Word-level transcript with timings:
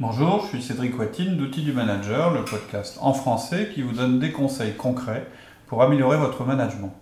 Bonjour, 0.00 0.42
je 0.44 0.58
suis 0.58 0.62
Cédric 0.62 0.96
Watine 0.96 1.36
d'Outils 1.36 1.64
du 1.64 1.72
Manager, 1.72 2.32
le 2.32 2.44
podcast 2.44 2.98
en 3.00 3.12
français 3.12 3.68
qui 3.74 3.82
vous 3.82 3.90
donne 3.90 4.20
des 4.20 4.30
conseils 4.30 4.76
concrets 4.76 5.26
pour 5.66 5.82
améliorer 5.82 6.16
votre 6.16 6.44
management. 6.44 6.94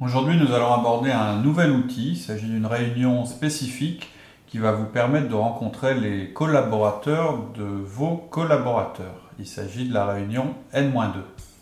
Aujourd'hui, 0.00 0.36
nous 0.36 0.54
allons 0.54 0.72
aborder 0.72 1.10
un 1.10 1.40
nouvel 1.40 1.72
outil. 1.72 2.10
Il 2.10 2.16
s'agit 2.16 2.46
d'une 2.46 2.66
réunion 2.66 3.26
spécifique 3.26 4.08
qui 4.46 4.58
va 4.58 4.70
vous 4.70 4.84
permettre 4.84 5.28
de 5.28 5.34
rencontrer 5.34 5.94
les 5.94 6.32
collaborateurs 6.32 7.40
de 7.56 7.64
vos 7.64 8.18
collaborateurs. 8.30 9.32
Il 9.40 9.48
s'agit 9.48 9.88
de 9.88 9.92
la 9.92 10.06
réunion 10.06 10.54
N-2. 10.72 11.53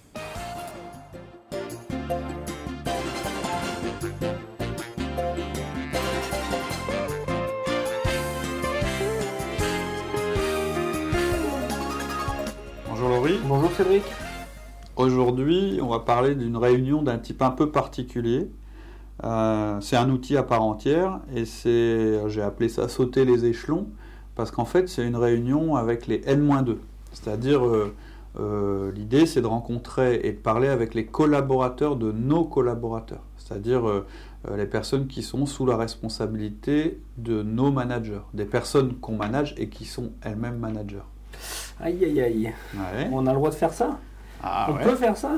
Va 15.92 16.00
parler 16.00 16.34
d'une 16.34 16.56
réunion 16.56 17.02
d'un 17.02 17.18
type 17.18 17.42
un 17.42 17.50
peu 17.50 17.70
particulier. 17.70 18.48
Euh, 19.24 19.80
c'est 19.80 19.96
un 19.96 20.10
outil 20.10 20.36
à 20.36 20.42
part 20.42 20.62
entière 20.62 21.20
et 21.34 21.44
c'est, 21.44 22.28
j'ai 22.28 22.42
appelé 22.42 22.68
ça 22.68 22.88
sauter 22.88 23.24
les 23.24 23.44
échelons 23.44 23.86
parce 24.34 24.50
qu'en 24.50 24.64
fait, 24.64 24.88
c'est 24.88 25.06
une 25.06 25.16
réunion 25.16 25.76
avec 25.76 26.06
les 26.06 26.22
N-2. 26.26 26.78
C'est-à-dire, 27.12 27.64
euh, 27.64 27.94
euh, 28.40 28.90
l'idée, 28.92 29.26
c'est 29.26 29.42
de 29.42 29.46
rencontrer 29.46 30.20
et 30.24 30.32
de 30.32 30.38
parler 30.38 30.68
avec 30.68 30.94
les 30.94 31.04
collaborateurs 31.04 31.96
de 31.96 32.10
nos 32.10 32.44
collaborateurs. 32.44 33.22
C'est-à-dire 33.36 33.82
les 34.56 34.66
personnes 34.66 35.08
qui 35.08 35.22
sont 35.22 35.44
sous 35.44 35.66
la 35.66 35.76
responsabilité 35.76 37.00
de 37.18 37.42
nos 37.42 37.70
managers, 37.70 38.22
des 38.32 38.46
personnes 38.46 38.94
qu'on 38.94 39.16
manage 39.16 39.54
et 39.58 39.68
qui 39.68 39.84
sont 39.84 40.12
elles-mêmes 40.22 40.58
managers. 40.58 41.04
Aïe 41.80 42.02
aïe 42.04 42.20
aïe. 42.20 42.52
On 43.12 43.26
a 43.26 43.32
le 43.32 43.36
droit 43.36 43.50
de 43.50 43.54
faire 43.54 43.72
ça? 43.72 43.98
Ah 44.42 44.68
On 44.70 44.82
peut 44.82 44.96
faire 44.96 45.16
ça? 45.16 45.32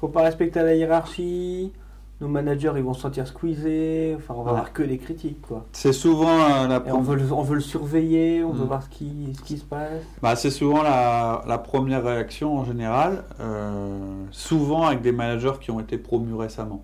Faut 0.00 0.08
pas 0.08 0.22
respecter 0.22 0.62
la 0.62 0.74
hiérarchie. 0.74 1.72
Nos 2.20 2.28
managers, 2.28 2.72
ils 2.76 2.82
vont 2.82 2.94
se 2.94 3.02
sentir 3.02 3.28
squeezés. 3.28 4.14
Enfin, 4.16 4.34
on 4.36 4.42
va 4.42 4.50
avoir 4.50 4.72
que 4.72 4.82
des 4.82 4.98
critiques, 4.98 5.40
quoi. 5.40 5.64
C'est 5.72 5.92
souvent 5.92 6.40
euh, 6.40 6.66
la. 6.66 6.82
on, 6.92 7.00
veut 7.00 7.14
le, 7.14 7.32
on 7.32 7.42
veut 7.42 7.54
le 7.54 7.60
surveiller, 7.60 8.42
on 8.42 8.52
veut 8.52 8.64
mm. 8.64 8.66
voir 8.66 8.82
ce 8.82 8.88
qui, 8.88 9.32
ce 9.36 9.42
qui 9.42 9.56
se 9.56 9.64
passe. 9.64 10.02
Bah, 10.20 10.34
c'est 10.34 10.50
souvent 10.50 10.82
la, 10.82 11.44
la, 11.46 11.58
première 11.58 12.02
réaction 12.02 12.58
en 12.58 12.64
général. 12.64 13.22
Euh, 13.38 14.24
souvent 14.32 14.86
avec 14.86 15.00
des 15.00 15.12
managers 15.12 15.58
qui 15.60 15.70
ont 15.70 15.78
été 15.78 15.96
promus 15.96 16.34
récemment. 16.34 16.82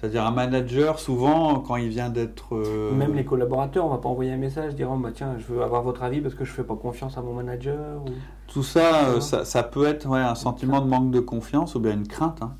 C'est-à-dire 0.00 0.24
un 0.24 0.30
manager, 0.30 0.98
souvent, 0.98 1.60
quand 1.60 1.76
il 1.76 1.90
vient 1.90 2.08
d'être... 2.08 2.54
Euh, 2.54 2.90
Même 2.94 3.14
les 3.14 3.26
collaborateurs, 3.26 3.84
on 3.84 3.90
va 3.90 3.98
pas 3.98 4.08
envoyer 4.08 4.32
un 4.32 4.38
message, 4.38 4.74
dire, 4.74 4.88
oh, 4.90 4.96
bah, 4.96 5.10
tiens, 5.12 5.34
je 5.38 5.52
veux 5.52 5.62
avoir 5.62 5.82
votre 5.82 6.02
avis 6.02 6.22
parce 6.22 6.34
que 6.34 6.46
je 6.46 6.52
fais 6.52 6.64
pas 6.64 6.74
confiance 6.74 7.18
à 7.18 7.20
mon 7.20 7.34
manager. 7.34 8.02
Tout 8.46 8.62
ça, 8.62 9.08
euh, 9.08 9.20
ça, 9.20 9.44
ça, 9.44 9.62
peut 9.62 9.86
être 9.86 10.08
ouais, 10.08 10.20
un 10.20 10.34
sentiment 10.34 10.80
de 10.80 10.88
manque 10.88 11.10
de 11.10 11.20
confiance 11.20 11.74
ou 11.74 11.80
bien 11.80 11.92
une 11.92 12.08
crainte. 12.08 12.40
Hein, 12.40 12.56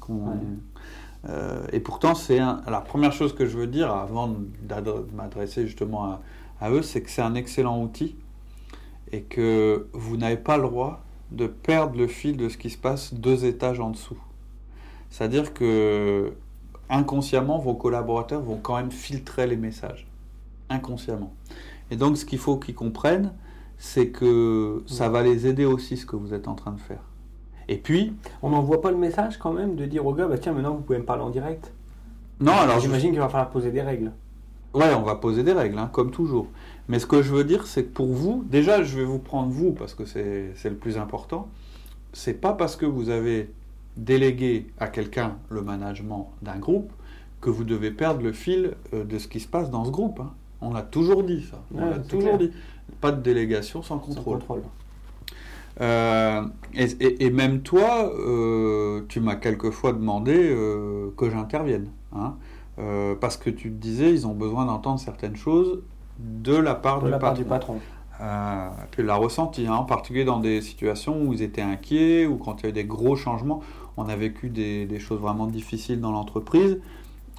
euh, 1.31 1.67
et 1.73 1.81
pourtant, 1.81 2.15
c'est 2.15 2.39
la 2.39 2.83
première 2.83 3.13
chose 3.13 3.35
que 3.35 3.47
je 3.47 3.57
veux 3.57 3.67
dire 3.67 3.91
avant 3.91 4.29
de 4.29 4.37
m'adresser 5.17 5.67
justement 5.67 6.05
à, 6.05 6.21
à 6.61 6.71
eux, 6.71 6.83
c'est 6.83 7.01
que 7.01 7.09
c'est 7.09 7.23
un 7.23 7.35
excellent 7.35 7.81
outil 7.81 8.17
et 9.13 9.23
que 9.23 9.87
vous 9.95 10.19
n'avez 10.19 10.37
pas 10.37 10.59
le 10.59 10.65
droit 10.65 11.01
de 11.31 11.47
perdre 11.47 11.97
le 11.97 12.07
fil 12.07 12.37
de 12.37 12.51
ce 12.51 12.59
qui 12.59 12.69
se 12.69 12.79
passe 12.79 13.15
deux 13.15 13.47
étages 13.47 13.81
en 13.81 13.89
dessous. 13.89 14.19
C'est-à-dire 15.09 15.55
que 15.55 16.35
inconsciemment, 16.91 17.59
vos 17.59 17.75
collaborateurs 17.75 18.43
vont 18.43 18.59
quand 18.63 18.77
même 18.77 18.91
filtrer 18.91 19.47
les 19.47 19.57
messages. 19.57 20.07
Inconsciemment. 20.69 21.33
Et 21.91 21.97
donc, 21.97 22.17
ce 22.17 22.25
qu'il 22.25 22.39
faut 22.39 22.57
qu'ils 22.57 22.75
comprennent, 22.75 23.33
c'est 23.79 24.09
que 24.09 24.83
ça 24.87 25.09
va 25.09 25.23
les 25.23 25.47
aider 25.47 25.65
aussi, 25.65 25.97
ce 25.97 26.05
que 26.05 26.17
vous 26.17 26.35
êtes 26.35 26.49
en 26.49 26.55
train 26.55 26.73
de 26.73 26.81
faire. 26.81 27.03
Et 27.69 27.77
puis. 27.77 28.13
On 28.43 28.51
n'envoie 28.51 28.81
pas 28.81 28.91
le 28.91 28.97
message 28.97 29.39
quand 29.39 29.53
même 29.53 29.77
de 29.77 29.87
dire 29.87 30.05
au 30.05 30.13
gars, 30.13 30.27
bah 30.27 30.39
tiens, 30.39 30.53
maintenant 30.53 30.75
vous 30.75 30.83
pouvez 30.83 30.99
me 30.99 31.05
parler 31.05 31.23
en 31.23 31.31
direct 31.31 31.73
Non, 32.41 32.53
alors. 32.53 32.81
J'imagine 32.81 33.11
qu'il 33.11 33.21
va 33.21 33.29
falloir 33.29 33.51
poser 33.51 33.71
des 33.71 33.83
règles. 33.83 34.13
Ouais, 34.75 34.95
on 34.95 35.03
va 35.03 35.17
poser 35.17 35.43
des 35.43 35.53
règles, 35.53 35.79
hein, 35.79 35.89
comme 35.93 36.11
toujours. 36.11 36.47
Mais 36.89 36.99
ce 36.99 37.07
que 37.07 37.23
je 37.23 37.33
veux 37.33 37.45
dire, 37.45 37.67
c'est 37.67 37.85
que 37.85 37.93
pour 37.93 38.09
vous, 38.09 38.45
déjà, 38.49 38.83
je 38.83 38.97
vais 38.97 39.05
vous 39.05 39.19
prendre 39.19 39.51
vous, 39.51 39.73
parce 39.73 39.95
que 39.95 40.05
c'est 40.05 40.53
le 40.65 40.77
plus 40.77 40.99
important. 40.99 41.49
C'est 42.13 42.35
pas 42.35 42.53
parce 42.53 42.77
que 42.77 42.87
vous 42.87 43.11
avez 43.11 43.51
déléguer 44.05 44.67
à 44.79 44.89
quelqu'un 44.89 45.37
le 45.51 45.63
management 45.63 46.33
d'un 46.43 46.59
groupe 46.59 46.93
que 47.41 47.51
vous 47.51 47.65
devez 47.65 47.91
perdre 47.91 48.23
le 48.23 48.33
fil 48.33 48.75
euh, 48.93 49.05
de 49.05 49.19
ce 49.19 49.29
qui 49.29 49.41
se 49.41 49.49
passe 49.49 49.71
dans 49.71 49.85
ce 49.85 49.91
groupe. 49.91 50.21
Hein. 50.21 50.33
On 50.61 50.73
l'a 50.73 50.83
toujours 50.83 51.23
dit, 51.23 51.43
ça. 51.43 51.59
On 51.75 51.89
l'a 51.89 51.99
toujours 51.99 52.39
dit. 52.39 52.51
Pas 53.01 53.13
de 53.13 53.23
délégation 53.23 53.83
sans 53.83 53.99
contrôle. 53.99 54.41
Euh, 55.81 56.43
et, 56.75 57.31
même 57.31 57.63
toi, 57.63 58.13
euh, 58.13 59.03
tu 59.09 59.21
m'as 59.21 59.37
quelquefois 59.37 59.93
demandé 59.93 60.55
que 61.17 61.31
j'intervienne. 61.31 61.89
Hein. 62.13 62.35
parce 63.21 63.37
que 63.37 63.49
tu 63.49 63.71
te 63.71 63.77
disais, 63.77 64.13
ils 64.13 64.27
ont 64.27 64.35
besoin 64.35 64.67
d'entendre 64.67 64.99
certaines 64.99 65.37
choses 65.37 65.81
de 66.19 66.57
la 66.57 66.75
part, 66.75 66.99
de 67.01 67.07
du, 67.07 67.11
la 67.13 67.19
part 67.19 67.35
du 67.35 67.45
patron. 67.45 67.79
tu 68.91 69.03
l'as 69.03 69.15
ressenti, 69.15 69.67
hein, 69.67 69.75
en 69.75 69.85
particulier 69.85 70.25
dans 70.25 70.41
des 70.41 70.61
situations 70.61 71.23
où 71.23 71.33
ils 71.33 71.41
étaient 71.41 71.63
inquiets 71.63 72.27
ou 72.27 72.37
quand 72.37 72.61
il 72.61 72.65
y 72.65 72.67
a 72.67 72.69
eu 72.71 72.73
des 72.73 72.85
gros 72.85 73.17
changements 73.17 73.63
on 74.01 74.09
a 74.09 74.17
vécu 74.17 74.49
des, 74.49 74.99
choses 74.99 75.21
vraiment 75.21 75.47
difficiles 75.47 76.01
dans 76.01 76.13
l'entreprise. 76.13 76.79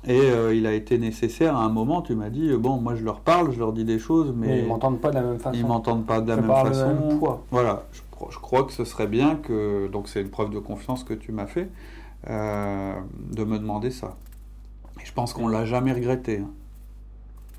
Et 0.07 0.19
euh, 0.19 0.55
il 0.55 0.65
a 0.65 0.73
été 0.73 0.97
nécessaire 0.97 1.55
à 1.55 1.63
un 1.63 1.69
moment, 1.69 2.01
tu 2.01 2.15
m'as 2.15 2.29
dit, 2.29 2.49
euh, 2.49 2.57
bon, 2.57 2.77
moi 2.77 2.95
je 2.95 3.03
leur 3.03 3.19
parle, 3.19 3.51
je 3.51 3.59
leur 3.59 3.71
dis 3.71 3.85
des 3.85 3.99
choses, 3.99 4.33
mais, 4.35 4.61
ils 4.61 4.67
m'entendent 4.67 4.99
pas 4.99 5.11
de 5.11 5.15
la 5.15 5.21
même 5.21 5.37
façon. 5.37 5.55
Ils 5.55 5.65
m'entendent 5.65 6.07
pas 6.07 6.21
de 6.21 6.27
la 6.27 6.37
même 6.37 6.49
façon. 6.49 7.19
voilà, 7.51 7.83
je, 7.91 8.39
crois 8.39 8.63
que 8.63 8.71
ce 8.71 8.83
serait 8.83 9.05
bien 9.05 9.35
que, 9.35 9.87
donc 9.89 10.07
c'est 10.07 10.21
une 10.21 10.29
preuve 10.29 10.49
de 10.49 10.57
confiance 10.57 11.03
que 11.03 11.13
tu 11.13 11.31
m'as 11.31 11.45
fait, 11.45 11.69
euh, 12.27 12.95
de 13.31 13.43
me 13.43 13.59
demander 13.59 13.91
ça. 13.91 14.15
Et 14.99 15.05
je 15.05 15.13
pense 15.13 15.33
qu'on 15.33 15.47
l'a 15.47 15.65
jamais 15.65 15.93
regretté. 15.93 16.39
Hein. 16.39 16.49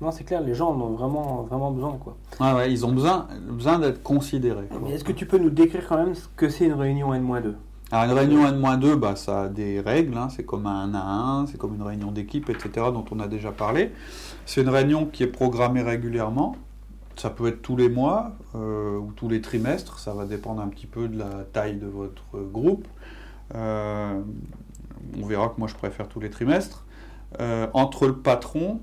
Non, 0.01 0.11
c'est 0.11 0.25
clair, 0.25 0.41
les 0.41 0.53
gens 0.53 0.71
en 0.71 0.81
ont 0.81 0.95
vraiment, 0.95 1.43
vraiment 1.43 1.71
besoin. 1.71 1.93
Quoi. 1.93 2.17
Ah 2.41 2.57
ouais, 2.57 2.73
ils 2.73 2.85
ont 2.85 2.91
besoin, 2.91 3.25
besoin 3.47 3.79
d'être 3.79 4.03
considérés. 4.03 4.67
Est-ce 4.89 5.05
que 5.05 5.13
tu 5.13 5.25
peux 5.25 5.37
nous 5.37 5.49
décrire 5.49 5.87
quand 5.87 5.95
même 5.95 6.13
ce 6.13 6.27
que 6.35 6.49
c'est 6.49 6.65
une 6.65 6.73
réunion 6.73 7.13
N-2 7.13 7.53
alors 7.93 8.05
une 8.05 8.37
réunion 8.37 8.47
N-2, 8.47 8.95
bah, 8.95 9.15
ça 9.15 9.43
a 9.43 9.49
des 9.49 9.79
règles, 9.79 10.17
hein. 10.17 10.27
c'est 10.35 10.45
comme 10.45 10.65
un 10.65 10.91
1 10.91 10.95
à 10.95 11.03
1, 11.41 11.45
c'est 11.47 11.57
comme 11.57 11.75
une 11.75 11.83
réunion 11.83 12.11
d'équipe, 12.11 12.49
etc., 12.49 12.87
dont 12.91 13.05
on 13.11 13.19
a 13.19 13.27
déjà 13.27 13.51
parlé. 13.51 13.91
C'est 14.47 14.61
une 14.61 14.69
réunion 14.69 15.05
qui 15.05 15.21
est 15.21 15.27
programmée 15.27 15.83
régulièrement, 15.83 16.55
ça 17.15 17.29
peut 17.29 17.47
être 17.47 17.61
tous 17.61 17.77
les 17.77 17.89
mois 17.89 18.31
euh, 18.55 18.97
ou 18.97 19.11
tous 19.15 19.29
les 19.29 19.41
trimestres, 19.41 19.99
ça 19.99 20.13
va 20.13 20.25
dépendre 20.25 20.61
un 20.61 20.69
petit 20.69 20.87
peu 20.87 21.07
de 21.07 21.19
la 21.19 21.43
taille 21.51 21.77
de 21.77 21.85
votre 21.85 22.39
groupe. 22.51 22.87
Euh, 23.53 24.19
on 25.21 25.25
verra 25.27 25.49
que 25.49 25.59
moi 25.59 25.67
je 25.67 25.75
préfère 25.75 26.07
tous 26.07 26.19
les 26.19 26.31
trimestres. 26.31 26.85
Euh, 27.39 27.67
entre 27.73 28.07
le 28.07 28.15
patron 28.15 28.79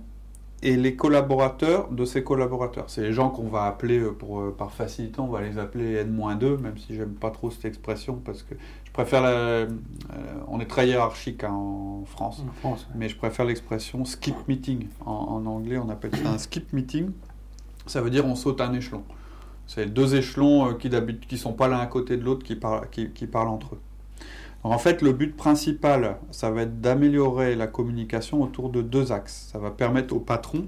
et 0.62 0.76
les 0.76 0.94
collaborateurs 0.94 1.88
de 1.90 2.04
ces 2.04 2.22
collaborateurs. 2.22 2.84
C'est 2.88 3.02
les 3.02 3.12
gens 3.12 3.30
qu'on 3.30 3.48
va 3.48 3.64
appeler, 3.64 4.00
pour, 4.18 4.54
par 4.54 4.72
facilité, 4.72 5.20
on 5.20 5.28
va 5.28 5.40
les 5.40 5.58
appeler 5.58 5.94
N-2, 5.96 6.58
même 6.58 6.76
si 6.76 6.94
j'aime 6.94 7.14
pas 7.14 7.30
trop 7.30 7.50
cette 7.50 7.64
expression, 7.64 8.20
parce 8.24 8.42
que 8.42 8.54
je 8.90 8.92
préfère 8.92 9.22
euh, 9.24 9.68
on 10.48 10.58
est 10.58 10.66
très 10.66 10.88
hiérarchique 10.88 11.44
hein, 11.44 11.52
en, 11.52 12.04
France, 12.06 12.42
mais 12.96 13.08
je 13.08 13.16
préfère 13.16 13.46
l'expression 13.46 14.04
skip 14.04 14.34
meeting. 14.48 14.88
En, 15.06 15.46
anglais, 15.46 15.78
on 15.78 15.88
appelle 15.90 16.10
ça 16.16 16.28
un 16.28 16.38
skip 16.38 16.72
meeting. 16.72 17.12
Ça 17.86 18.00
veut 18.00 18.10
dire 18.10 18.26
on 18.26 18.34
saute 18.34 18.60
un 18.60 18.72
échelon. 18.72 19.04
C'est 19.68 19.86
deux 19.86 20.16
échelons 20.16 20.70
euh, 20.70 20.74
qui 20.74 20.90
qui 21.28 21.38
sont 21.38 21.52
pas 21.52 21.68
l'un 21.68 21.78
à 21.78 21.86
côté 21.86 22.16
de 22.16 22.24
l'autre 22.24 22.44
qui, 22.44 22.56
parlent, 22.56 22.88
qui, 22.90 23.26
parlent 23.28 23.48
entre 23.48 23.76
eux. 23.76 23.80
En 24.62 24.78
fait, 24.78 25.00
le 25.00 25.12
but 25.12 25.36
principal, 25.36 26.18
ça 26.30 26.50
va 26.50 26.62
être 26.62 26.80
d'améliorer 26.80 27.56
la 27.56 27.66
communication 27.66 28.42
autour 28.42 28.68
de 28.68 28.82
deux 28.82 29.10
axes. 29.10 29.48
Ça 29.50 29.58
va 29.58 29.70
permettre 29.70 30.14
au 30.14 30.20
patron 30.20 30.66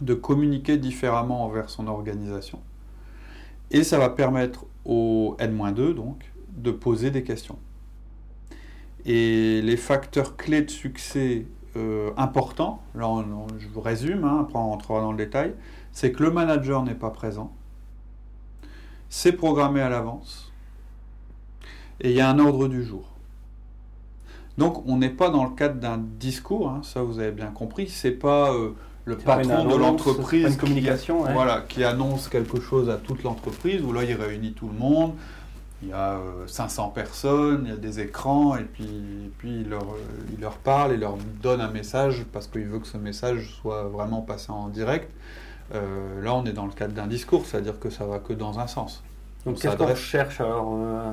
de 0.00 0.14
communiquer 0.14 0.76
différemment 0.76 1.44
envers 1.44 1.70
son 1.70 1.88
organisation. 1.88 2.60
Et 3.70 3.84
ça 3.84 3.98
va 3.98 4.10
permettre 4.10 4.64
au 4.84 5.36
N-2, 5.38 5.94
donc, 5.94 6.30
de 6.56 6.70
poser 6.70 7.10
des 7.10 7.22
questions. 7.22 7.58
Et 9.04 9.60
les 9.62 9.76
facteurs 9.76 10.36
clés 10.36 10.62
de 10.62 10.70
succès 10.70 11.46
euh, 11.76 12.10
importants, 12.16 12.82
là 12.94 13.08
je 13.58 13.68
vous 13.68 13.80
résume, 13.80 14.24
hein, 14.24 14.40
après 14.42 14.58
on 14.58 14.70
rentrera 14.70 15.00
dans 15.00 15.12
le 15.12 15.18
détail, 15.18 15.54
c'est 15.92 16.12
que 16.12 16.22
le 16.22 16.30
manager 16.30 16.82
n'est 16.82 16.94
pas 16.94 17.10
présent, 17.10 17.52
c'est 19.08 19.32
programmé 19.32 19.80
à 19.80 19.88
l'avance, 19.88 20.49
et 22.00 22.10
il 22.10 22.16
y 22.16 22.20
a 22.20 22.28
un 22.28 22.38
ordre 22.38 22.68
du 22.68 22.84
jour. 22.84 23.04
Donc 24.58 24.86
on 24.86 24.96
n'est 24.96 25.10
pas 25.10 25.30
dans 25.30 25.44
le 25.44 25.50
cadre 25.50 25.76
d'un 25.76 25.98
discours, 25.98 26.68
hein, 26.68 26.80
ça 26.82 27.02
vous 27.02 27.18
avez 27.18 27.30
bien 27.30 27.50
compris, 27.50 27.88
c'est 27.88 28.10
pas 28.10 28.52
euh, 28.52 28.70
le 29.04 29.16
patron 29.16 29.64
de 29.64 29.76
l'entreprise 29.76 30.56
communication, 30.56 31.24
voilà, 31.32 31.64
qui 31.68 31.84
annonce 31.84 32.28
quelque 32.28 32.60
chose 32.60 32.90
à 32.90 32.96
toute 32.96 33.22
l'entreprise, 33.22 33.82
où 33.82 33.92
là 33.92 34.04
il 34.04 34.14
réunit 34.14 34.52
tout 34.52 34.68
le 34.68 34.78
monde, 34.78 35.14
il 35.82 35.88
y 35.88 35.92
a 35.92 36.18
500 36.46 36.88
euh, 36.88 36.94
personnes, 36.94 37.62
il 37.64 37.70
y 37.70 37.72
a 37.72 37.76
des 37.76 38.00
écrans, 38.00 38.56
et 38.56 38.64
puis, 38.64 39.32
puis 39.38 39.60
il, 39.62 39.70
leur, 39.70 39.86
il 40.34 40.40
leur 40.40 40.56
parle, 40.56 40.92
il 40.92 41.00
leur 41.00 41.16
donne 41.42 41.60
un 41.60 41.70
message 41.70 42.26
parce 42.32 42.46
qu'il 42.46 42.66
veut 42.66 42.80
que 42.80 42.86
ce 42.86 42.98
message 42.98 43.56
soit 43.62 43.84
vraiment 43.84 44.20
passé 44.20 44.50
en 44.50 44.68
direct. 44.68 45.10
Euh, 45.74 46.22
là, 46.22 46.34
on 46.34 46.44
est 46.44 46.52
dans 46.52 46.66
le 46.66 46.72
cadre 46.72 46.94
d'un 46.94 47.06
discours, 47.06 47.46
c'est-à-dire 47.46 47.78
que 47.78 47.90
ça 47.90 48.04
va 48.04 48.18
que 48.18 48.32
dans 48.32 48.58
un 48.58 48.66
sens. 48.66 49.02
Donc 49.46 49.58
qu'est-ce 49.58 49.76
qu'on 49.76 49.86
recherche 49.86 50.40
alors 50.40 50.76
euh, 50.76 51.12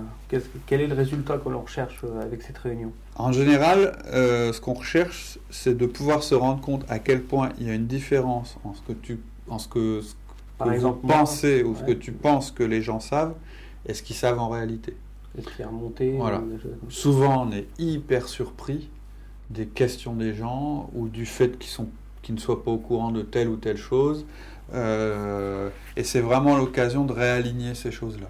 Quel 0.66 0.82
est 0.82 0.88
le 0.88 0.96
résultat 0.96 1.38
que 1.38 1.50
l'on 1.50 1.62
recherche 1.62 2.02
euh, 2.04 2.22
avec 2.22 2.42
cette 2.42 2.58
réunion? 2.58 2.92
En 3.16 3.32
général, 3.32 3.98
euh, 4.08 4.52
ce 4.52 4.60
qu'on 4.60 4.74
recherche, 4.74 5.40
c'est 5.50 5.78
de 5.78 5.86
pouvoir 5.86 6.24
se 6.24 6.36
rendre 6.36 6.60
compte 6.60 6.84
à 6.90 7.00
quel 7.00 7.24
point 7.24 7.50
il 7.60 7.68
y 7.68 7.70
a 7.70 7.74
une 7.74 7.88
différence 7.88 8.58
en 8.66 8.74
ce 8.74 8.82
que 8.82 8.94
tu, 8.94 9.20
en 9.48 9.60
ce 9.60 9.68
que, 9.70 10.02
Par 10.58 10.74
exemple, 10.74 11.00
vous 11.04 11.08
pensez 11.08 11.64
ou 11.64 11.76
ce 11.76 11.84
que 11.84 11.94
tu 11.94 12.12
penses 12.12 12.52
que 12.52 12.64
les 12.64 12.82
gens 12.82 13.00
savent 13.00 13.36
et 13.86 13.94
ce 13.94 14.04
qu'ils 14.04 14.18
savent 14.18 14.40
en 14.40 14.50
réalité. 14.50 14.96
Est-ce 15.38 15.48
qu'il 15.48 15.62
est 15.62 15.68
remonté 15.68 16.12
voilà. 16.18 16.42
Souvent, 16.90 17.48
on 17.48 17.52
est 17.52 17.68
hyper 17.80 18.28
surpris 18.28 18.90
des 19.50 19.68
questions 19.68 20.14
des 20.14 20.34
gens 20.34 20.90
ou 20.94 21.08
du 21.08 21.26
fait 21.26 21.58
qu'ils 21.58 21.70
sont 21.70 21.88
qu'ils 22.22 22.36
ne 22.36 22.40
soient 22.42 22.62
pas 22.62 22.72
au 22.72 22.78
courant 22.78 23.12
de 23.12 23.22
telle 23.22 23.48
ou 23.48 23.56
telle 23.56 23.78
chose. 23.78 24.26
Euh, 24.74 25.70
et 25.96 26.04
c'est 26.04 26.22
vraiment 26.22 26.58
l'occasion 26.58 27.06
de 27.06 27.14
réaligner 27.14 27.76
ces 27.76 27.92
choses-là. 27.92 28.28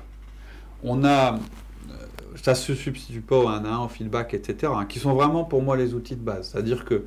On 0.84 1.04
a, 1.04 1.34
euh, 1.34 1.94
ça 2.36 2.56
se 2.56 2.76
substitue 2.76 3.22
pas 3.22 3.38
au 3.38 3.48
1 3.48 3.66
à 3.66 3.70
1, 3.70 3.80
au 3.86 3.88
feedback, 3.88 4.34
etc., 4.34 4.72
hein, 4.76 4.86
qui 4.86 5.00
sont 5.00 5.14
vraiment 5.14 5.44
pour 5.44 5.62
moi 5.62 5.76
les 5.76 5.94
outils 5.94 6.16
de 6.16 6.22
base. 6.22 6.52
C'est-à-dire 6.52 6.86
que 6.86 7.06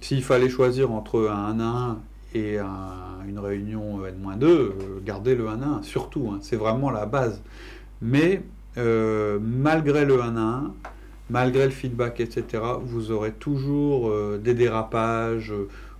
s'il 0.00 0.22
fallait 0.22 0.48
choisir 0.48 0.92
entre 0.92 1.28
un 1.28 1.58
1 1.58 1.60
à 1.60 1.64
1 1.64 1.98
et 2.34 2.58
une 2.58 3.38
réunion 3.38 4.04
N-2, 4.04 4.44
euh, 4.44 4.72
gardez 5.04 5.34
le 5.34 5.48
1 5.48 5.62
à 5.62 5.66
1, 5.78 5.82
surtout, 5.82 6.30
hein, 6.32 6.38
c'est 6.42 6.56
vraiment 6.56 6.90
la 6.90 7.06
base. 7.06 7.42
Mais 8.00 8.42
malgré 8.76 10.04
le 10.04 10.22
1 10.22 10.36
à 10.36 10.40
1, 10.40 10.74
malgré 11.30 11.64
le 11.64 11.72
feedback, 11.72 12.20
etc., 12.20 12.62
vous 12.84 13.10
aurez 13.10 13.32
toujours 13.32 14.12
des 14.38 14.54
dérapages, 14.54 15.52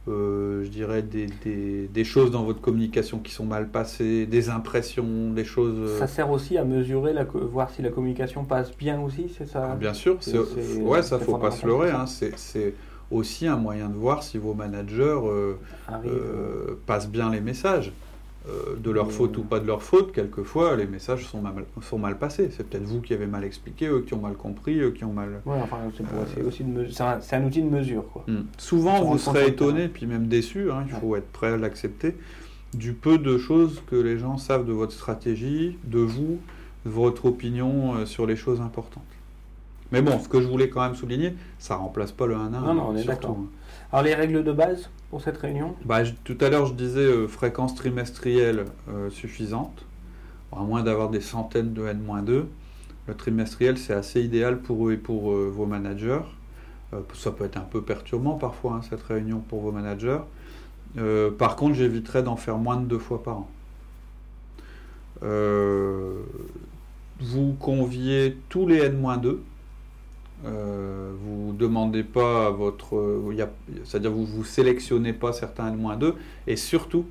euh, 0.08 0.64
je 0.64 0.68
dirais, 0.68 1.02
des, 1.02 1.26
des, 1.92 2.04
choses 2.04 2.30
dans 2.30 2.42
votre 2.42 2.60
communication 2.60 3.18
qui 3.18 3.32
sont 3.32 3.44
mal 3.44 3.68
passées, 3.68 4.26
des 4.26 4.48
impressions, 4.48 5.30
des 5.30 5.44
choses. 5.44 5.74
Euh, 5.78 5.98
ça 5.98 6.06
sert 6.06 6.30
aussi 6.30 6.56
à 6.56 6.64
mesurer, 6.64 7.12
la, 7.12 7.24
voir 7.24 7.70
si 7.70 7.82
la 7.82 7.90
communication 7.90 8.44
passe 8.44 8.76
bien 8.76 9.00
aussi, 9.00 9.26
c'est 9.36 9.46
ça? 9.46 9.70
Ah, 9.72 9.76
Bien 9.76 9.94
sûr, 9.94 10.16
c'est, 10.20 10.38
ouais, 10.80 11.02
ça 11.02 11.18
faut 11.18 11.38
pas 11.38 11.50
se 11.50 11.66
leurrer. 11.66 11.90
Hein, 11.90 12.06
c'est, 12.06 12.74
aussi 13.10 13.46
un 13.46 13.56
moyen 13.56 13.88
de 13.88 13.96
voir 13.96 14.22
si 14.22 14.36
vos 14.36 14.52
managers 14.52 15.18
euh, 15.24 15.54
passent 16.84 17.08
bien 17.08 17.30
les 17.30 17.40
messages. 17.40 17.92
Euh, 18.46 18.76
de 18.78 18.90
leur 18.90 19.10
faute 19.10 19.36
ou 19.36 19.42
pas 19.42 19.58
de 19.58 19.66
leur 19.66 19.82
faute, 19.82 20.12
quelquefois 20.12 20.76
les 20.76 20.86
messages 20.86 21.26
sont 21.26 21.42
mal, 21.42 21.64
sont 21.82 21.98
mal 21.98 22.18
passés. 22.18 22.50
C'est 22.56 22.66
peut-être 22.66 22.84
vous 22.84 23.00
qui 23.00 23.12
avez 23.12 23.26
mal 23.26 23.44
expliqué, 23.44 23.88
eux 23.88 24.04
qui 24.06 24.14
ont 24.14 24.20
mal 24.20 24.34
compris, 24.34 24.78
eux 24.78 24.92
qui 24.92 25.04
ont 25.04 25.12
mal. 25.12 25.42
Ouais, 25.44 25.58
enfin, 25.60 25.78
c'est 26.34 26.42
aussi 26.42 26.64
c'est 27.20 27.36
un, 27.36 27.44
outil 27.44 27.62
de 27.62 27.68
mesure. 27.68 28.08
Quoi. 28.10 28.24
Hmm. 28.26 28.44
Souvent, 28.56 29.02
vous 29.02 29.18
serez 29.18 29.48
étonné, 29.48 29.88
puis 29.88 30.06
même 30.06 30.28
déçu, 30.28 30.70
hein, 30.70 30.84
il 30.86 30.94
faut 30.94 31.16
être 31.16 31.30
prêt 31.30 31.48
à 31.48 31.56
l'accepter, 31.56 32.16
du 32.72 32.92
peu 32.94 33.18
de 33.18 33.36
choses 33.36 33.82
que 33.90 33.96
les 33.96 34.18
gens 34.18 34.38
savent 34.38 34.64
de 34.64 34.72
votre 34.72 34.92
stratégie, 34.92 35.76
de 35.84 35.98
vous, 35.98 36.38
de 36.86 36.90
votre 36.90 37.26
opinion 37.26 37.96
euh, 37.96 38.06
sur 38.06 38.24
les 38.24 38.36
choses 38.36 38.60
importantes. 38.60 39.02
Mais 39.90 40.02
bon, 40.02 40.18
ce 40.18 40.28
que 40.28 40.40
je 40.40 40.46
voulais 40.46 40.68
quand 40.68 40.82
même 40.82 40.94
souligner, 40.94 41.34
ça 41.58 41.76
remplace 41.76 42.12
pas 42.12 42.26
le 42.26 42.34
1 42.34 42.52
1. 42.52 42.60
Non, 42.60 42.74
non, 42.74 42.88
on 42.90 42.96
est 42.96 43.04
d'accord. 43.04 43.38
Hein. 43.40 43.46
Alors 43.90 44.04
les 44.04 44.14
règles 44.14 44.44
de 44.44 44.52
base 44.52 44.90
pour 45.10 45.22
cette 45.22 45.38
réunion? 45.38 45.74
Bah, 45.84 46.02
Tout 46.24 46.36
à 46.40 46.50
l'heure, 46.50 46.66
je 46.66 46.74
disais 46.74 47.00
euh, 47.00 47.26
fréquence 47.26 47.74
trimestrielle 47.74 48.66
euh, 48.90 49.08
suffisante, 49.08 49.84
à 50.52 50.60
moins 50.60 50.82
d'avoir 50.82 51.08
des 51.08 51.22
centaines 51.22 51.72
de 51.72 51.86
N-2. 51.86 52.44
Le 53.06 53.14
trimestriel, 53.14 53.78
c'est 53.78 53.94
assez 53.94 54.20
idéal 54.20 54.60
pour 54.60 54.88
eux 54.88 54.92
et 54.92 54.96
pour 54.98 55.32
euh, 55.32 55.50
vos 55.50 55.64
managers. 55.64 56.20
ça 57.14 57.30
peut 57.30 57.44
être 57.44 57.56
un 57.56 57.62
peu 57.62 57.80
perturbant 57.80 58.34
parfois, 58.34 58.74
hein, 58.74 58.80
cette 58.88 59.02
réunion 59.02 59.40
pour 59.40 59.60
vos 59.60 59.72
managers. 59.72 60.20
par 61.38 61.56
contre, 61.56 61.74
j'éviterais 61.74 62.22
d'en 62.22 62.36
faire 62.36 62.58
moins 62.58 62.76
de 62.76 62.84
deux 62.84 62.98
fois 62.98 63.22
par 63.22 63.38
an. 63.38 63.48
vous 67.20 67.54
conviez 67.58 68.36
tous 68.50 68.66
les 68.66 68.80
N-2 68.84 69.38
euh, 70.44 71.12
vous 71.20 71.52
demandez 71.52 72.04
pas 72.04 72.46
à 72.46 72.50
votre, 72.50 73.20
c'est-à-dire 73.84 74.12
vous 74.12 74.24
vous 74.24 74.44
sélectionnez 74.44 75.12
pas 75.12 75.32
certains 75.32 75.70
moins 75.72 75.96
2 75.96 76.14
et 76.46 76.56
surtout 76.56 77.06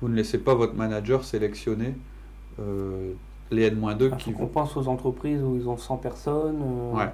vous 0.00 0.08
ne 0.08 0.14
laissez 0.14 0.38
pas 0.38 0.54
votre 0.54 0.74
manager 0.74 1.24
sélectionner 1.24 1.94
euh, 2.58 3.12
les 3.50 3.64
N-2 3.64 4.10
ah, 4.12 4.16
qui. 4.16 4.34
On 4.38 4.46
pense 4.46 4.76
aux 4.76 4.88
entreprises 4.88 5.42
où 5.42 5.56
ils 5.56 5.68
ont 5.68 5.76
100 5.76 5.96
personnes. 5.98 6.62
Euh, 6.96 7.06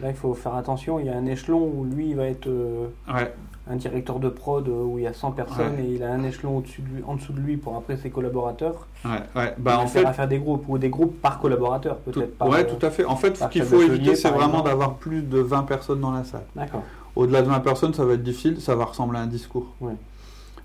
là, 0.00 0.08
il 0.10 0.14
faut 0.14 0.34
faire 0.34 0.54
attention. 0.54 0.98
Il 0.98 1.06
y 1.06 1.10
a 1.10 1.16
un 1.16 1.26
échelon 1.26 1.60
où 1.60 1.84
lui 1.84 2.10
il 2.10 2.16
va 2.16 2.26
être 2.26 2.48
ouais 2.48 3.32
un 3.68 3.76
directeur 3.76 4.20
de 4.20 4.28
prod 4.28 4.68
où 4.68 4.98
il 4.98 5.04
y 5.04 5.06
a 5.06 5.12
100 5.12 5.32
personnes 5.32 5.78
et 5.80 5.94
il 5.94 6.02
a 6.02 6.12
un 6.12 6.22
échelon 6.22 6.58
au-dessus 6.58 6.82
de 6.82 6.88
lui, 6.88 7.02
en 7.04 7.16
dessous 7.16 7.32
de 7.32 7.40
lui 7.40 7.56
pour 7.56 7.76
après 7.76 7.96
ses 7.96 8.10
collaborateurs. 8.10 8.86
Ouais, 9.04 9.22
ouais. 9.34 9.54
Bah, 9.58 9.80
en 9.80 9.88
fait, 9.88 10.04
à 10.04 10.12
faire 10.12 10.28
des 10.28 10.38
groupes 10.38 10.64
ou 10.68 10.78
des 10.78 10.88
groupes 10.88 11.20
par 11.20 11.40
collaborateur 11.40 11.96
peut-être. 11.98 12.34
Oui, 12.40 12.58
tout 12.66 12.84
à 12.84 12.90
fait. 12.90 13.04
En 13.04 13.16
fait, 13.16 13.36
ce 13.36 13.46
qu'il 13.46 13.64
faut 13.64 13.82
éviter, 13.82 14.14
c'est 14.14 14.30
vraiment 14.30 14.62
d'avoir 14.62 14.94
plus 14.94 15.22
de 15.22 15.38
20 15.38 15.64
personnes 15.64 16.00
dans 16.00 16.12
la 16.12 16.24
salle. 16.24 16.46
D'accord. 16.54 16.82
Au-delà 17.16 17.42
de 17.42 17.48
20 17.48 17.60
personnes, 17.60 17.94
ça 17.94 18.04
va 18.04 18.14
être 18.14 18.22
difficile, 18.22 18.60
ça 18.60 18.76
va 18.76 18.84
ressembler 18.84 19.18
à 19.18 19.22
un 19.22 19.26
discours. 19.26 19.74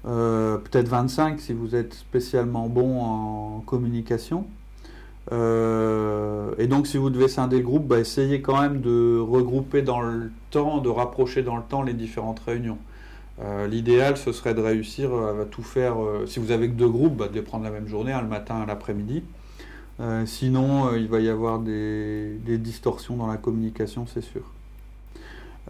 Euh, 0.07 0.57
peut-être 0.57 0.87
25 0.87 1.39
si 1.39 1.53
vous 1.53 1.75
êtes 1.75 1.93
spécialement 1.93 2.67
bon 2.67 3.01
en 3.01 3.59
communication. 3.61 4.45
Euh, 5.31 6.53
et 6.57 6.67
donc, 6.67 6.87
si 6.87 6.97
vous 6.97 7.09
devez 7.09 7.27
scinder 7.27 7.57
le 7.57 7.63
groupe, 7.63 7.87
bah, 7.87 7.99
essayez 7.99 8.41
quand 8.41 8.59
même 8.59 8.81
de 8.81 9.19
regrouper 9.19 9.81
dans 9.81 10.01
le 10.01 10.31
temps, 10.49 10.79
de 10.79 10.89
rapprocher 10.89 11.43
dans 11.43 11.57
le 11.57 11.63
temps 11.63 11.83
les 11.83 11.93
différentes 11.93 12.39
réunions. 12.39 12.77
Euh, 13.41 13.67
l'idéal, 13.67 14.17
ce 14.17 14.31
serait 14.31 14.53
de 14.53 14.61
réussir 14.61 15.11
à 15.13 15.45
tout 15.45 15.63
faire. 15.63 16.01
Euh, 16.01 16.25
si 16.25 16.39
vous 16.39 16.51
avez 16.51 16.67
que 16.67 16.73
deux 16.73 16.89
groupes, 16.89 17.17
bah, 17.17 17.27
de 17.27 17.33
les 17.33 17.41
prendre 17.41 17.63
la 17.63 17.71
même 17.71 17.87
journée, 17.87 18.13
le 18.19 18.27
matin 18.27 18.63
et 18.63 18.65
l'après-midi. 18.65 19.23
Sinon, 20.25 20.95
il 20.95 21.07
va 21.07 21.19
y 21.19 21.29
avoir 21.29 21.59
des, 21.59 22.39
distorsions 22.57 23.17
dans 23.17 23.27
la 23.27 23.37
communication, 23.37 24.07
c'est 24.11 24.23
sûr. 24.23 24.41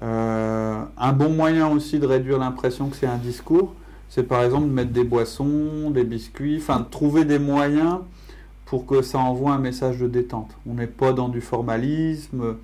un 0.02 1.14
bon 1.14 1.32
moyen 1.32 1.68
aussi 1.68 2.00
de 2.00 2.06
réduire 2.06 2.38
l'impression 2.38 2.88
que 2.88 2.96
c'est 2.96 3.08
un 3.08 3.18
discours, 3.18 3.74
c'est 4.08 4.24
par 4.24 4.42
exemple 4.44 4.68
de 4.68 4.72
mettre 4.72 4.92
des 4.92 5.04
boissons, 5.04 5.90
des 5.90 6.06
biscuits, 6.06 6.60
enfin 6.62 6.80
de 6.80 6.86
trouver 6.86 7.26
des 7.26 7.40
moyens 7.40 7.98
pour 8.72 8.86
que 8.86 9.02
ça 9.02 9.20
envoie 9.20 9.52
un 9.52 9.60
message 9.60 10.00
de 10.00 10.08
détente. 10.08 10.58
On 10.66 10.76
n'est 10.76 10.88
pas 10.88 11.12
dans 11.12 11.28
du 11.28 11.42
formalisme, 11.42 12.56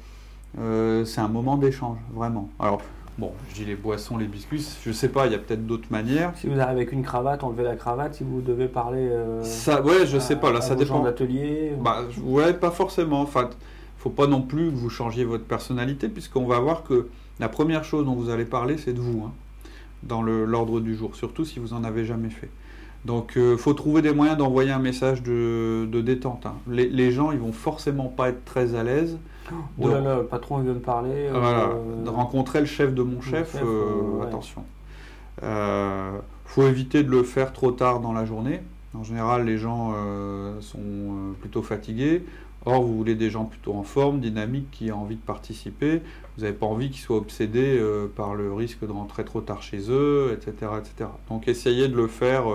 c'est 0.55 1.19
un 1.19 1.27
moment 1.27 1.57
d'échange, 1.57 1.97
vraiment. 2.13 2.49
Alors, 2.59 2.81
Bon, 3.17 3.31
je 3.49 3.55
dis 3.55 3.65
les 3.65 3.75
boissons, 3.75 4.17
les 4.17 4.27
biscuits, 4.27 4.63
je 4.85 4.91
sais 4.91 5.09
pas, 5.09 5.25
il 5.25 5.31
y 5.31 5.35
a 5.35 5.39
peut-être 5.39 5.65
d'autres 5.65 5.87
manières. 5.89 6.33
Si 6.35 6.45
vous 6.45 6.59
arrivez 6.59 6.81
avec 6.81 6.91
une 6.91 7.01
cravate, 7.01 7.43
enlevez 7.43 7.63
la 7.63 7.75
cravate. 7.75 8.13
Si 8.13 8.23
vous 8.23 8.41
devez 8.41 8.67
parler. 8.67 9.09
Euh, 9.09 9.43
ça, 9.43 9.81
ouais, 9.81 10.05
je 10.05 10.19
sais 10.19 10.35
pas, 10.35 10.51
là, 10.51 10.61
ça 10.61 10.75
dépend. 10.75 11.01
d'atelier 11.01 11.73
Bah, 11.81 12.03
ouais, 12.23 12.53
pas 12.53 12.69
forcément. 12.69 13.21
Enfin, 13.21 13.49
faut 13.97 14.11
pas 14.11 14.27
non 14.27 14.43
plus 14.43 14.69
que 14.69 14.75
vous 14.75 14.91
changiez 14.91 15.25
votre 15.25 15.45
personnalité, 15.45 16.09
puisqu'on 16.09 16.45
va 16.45 16.59
voir 16.59 16.83
que 16.83 17.07
la 17.39 17.49
première 17.49 17.83
chose 17.83 18.05
dont 18.05 18.13
vous 18.13 18.29
allez 18.29 18.45
parler, 18.45 18.77
c'est 18.77 18.93
de 18.93 19.01
vous, 19.01 19.23
hein, 19.25 19.31
dans 20.03 20.21
l'ordre 20.21 20.79
du 20.79 20.95
jour, 20.95 21.15
surtout 21.15 21.43
si 21.43 21.57
vous 21.57 21.73
en 21.73 21.83
avez 21.83 22.05
jamais 22.05 22.29
fait. 22.29 22.49
Donc, 23.05 23.33
il 23.35 23.41
euh, 23.41 23.57
faut 23.57 23.73
trouver 23.73 24.01
des 24.01 24.13
moyens 24.13 24.37
d'envoyer 24.37 24.71
un 24.71 24.79
message 24.79 25.23
de, 25.23 25.87
détente. 26.01 26.45
Hein. 26.45 26.55
Les, 26.67 26.89
les, 26.89 27.11
gens, 27.11 27.31
ils 27.31 27.39
vont 27.39 27.53
forcément 27.53 28.07
pas 28.07 28.29
être 28.29 28.43
très 28.43 28.75
à 28.75 28.83
l'aise 28.83 29.17
Oh 29.79 29.87
là 29.87 30.01
là, 30.01 30.17
le 30.17 30.25
patron 30.25 30.59
vient 30.59 30.73
de 30.73 30.79
parler. 30.79 31.29
Euh, 31.33 32.03
de 32.03 32.09
rencontrer 32.09 32.59
le 32.59 32.65
chef 32.65 32.93
de 32.93 33.03
mon 33.03 33.21
chef, 33.21 33.55
euh, 33.61 34.23
attention. 34.23 34.63
Euh, 35.43 36.17
faut 36.45 36.67
éviter 36.67 37.03
de 37.03 37.09
le 37.09 37.23
faire 37.23 37.53
trop 37.53 37.71
tard 37.71 37.99
dans 37.99 38.13
la 38.13 38.25
journée. 38.25 38.61
En 38.93 39.03
général, 39.03 39.45
les 39.45 39.57
gens 39.57 39.93
sont 40.61 41.33
plutôt 41.39 41.61
fatigués. 41.61 42.23
Or, 42.65 42.81
vous 42.83 42.97
voulez 42.97 43.15
des 43.15 43.29
gens 43.29 43.45
plutôt 43.45 43.73
en 43.75 43.83
forme, 43.83 44.19
dynamiques, 44.19 44.71
qui 44.71 44.91
ont 44.91 45.03
envie 45.03 45.15
de 45.15 45.21
participer. 45.21 46.01
Vous 46.35 46.43
n'avez 46.43 46.55
pas 46.55 46.65
envie 46.65 46.89
qu'ils 46.89 47.01
soient 47.01 47.17
obsédés 47.17 47.79
par 48.15 48.33
le 48.33 48.51
risque 48.53 48.85
de 48.85 48.91
rentrer 48.91 49.23
trop 49.23 49.41
tard 49.41 49.61
chez 49.61 49.89
eux, 49.89 50.31
etc. 50.33 50.71
etc. 50.79 51.09
Donc, 51.29 51.47
essayez 51.47 51.87
de 51.87 51.95
le 51.95 52.07
faire 52.07 52.45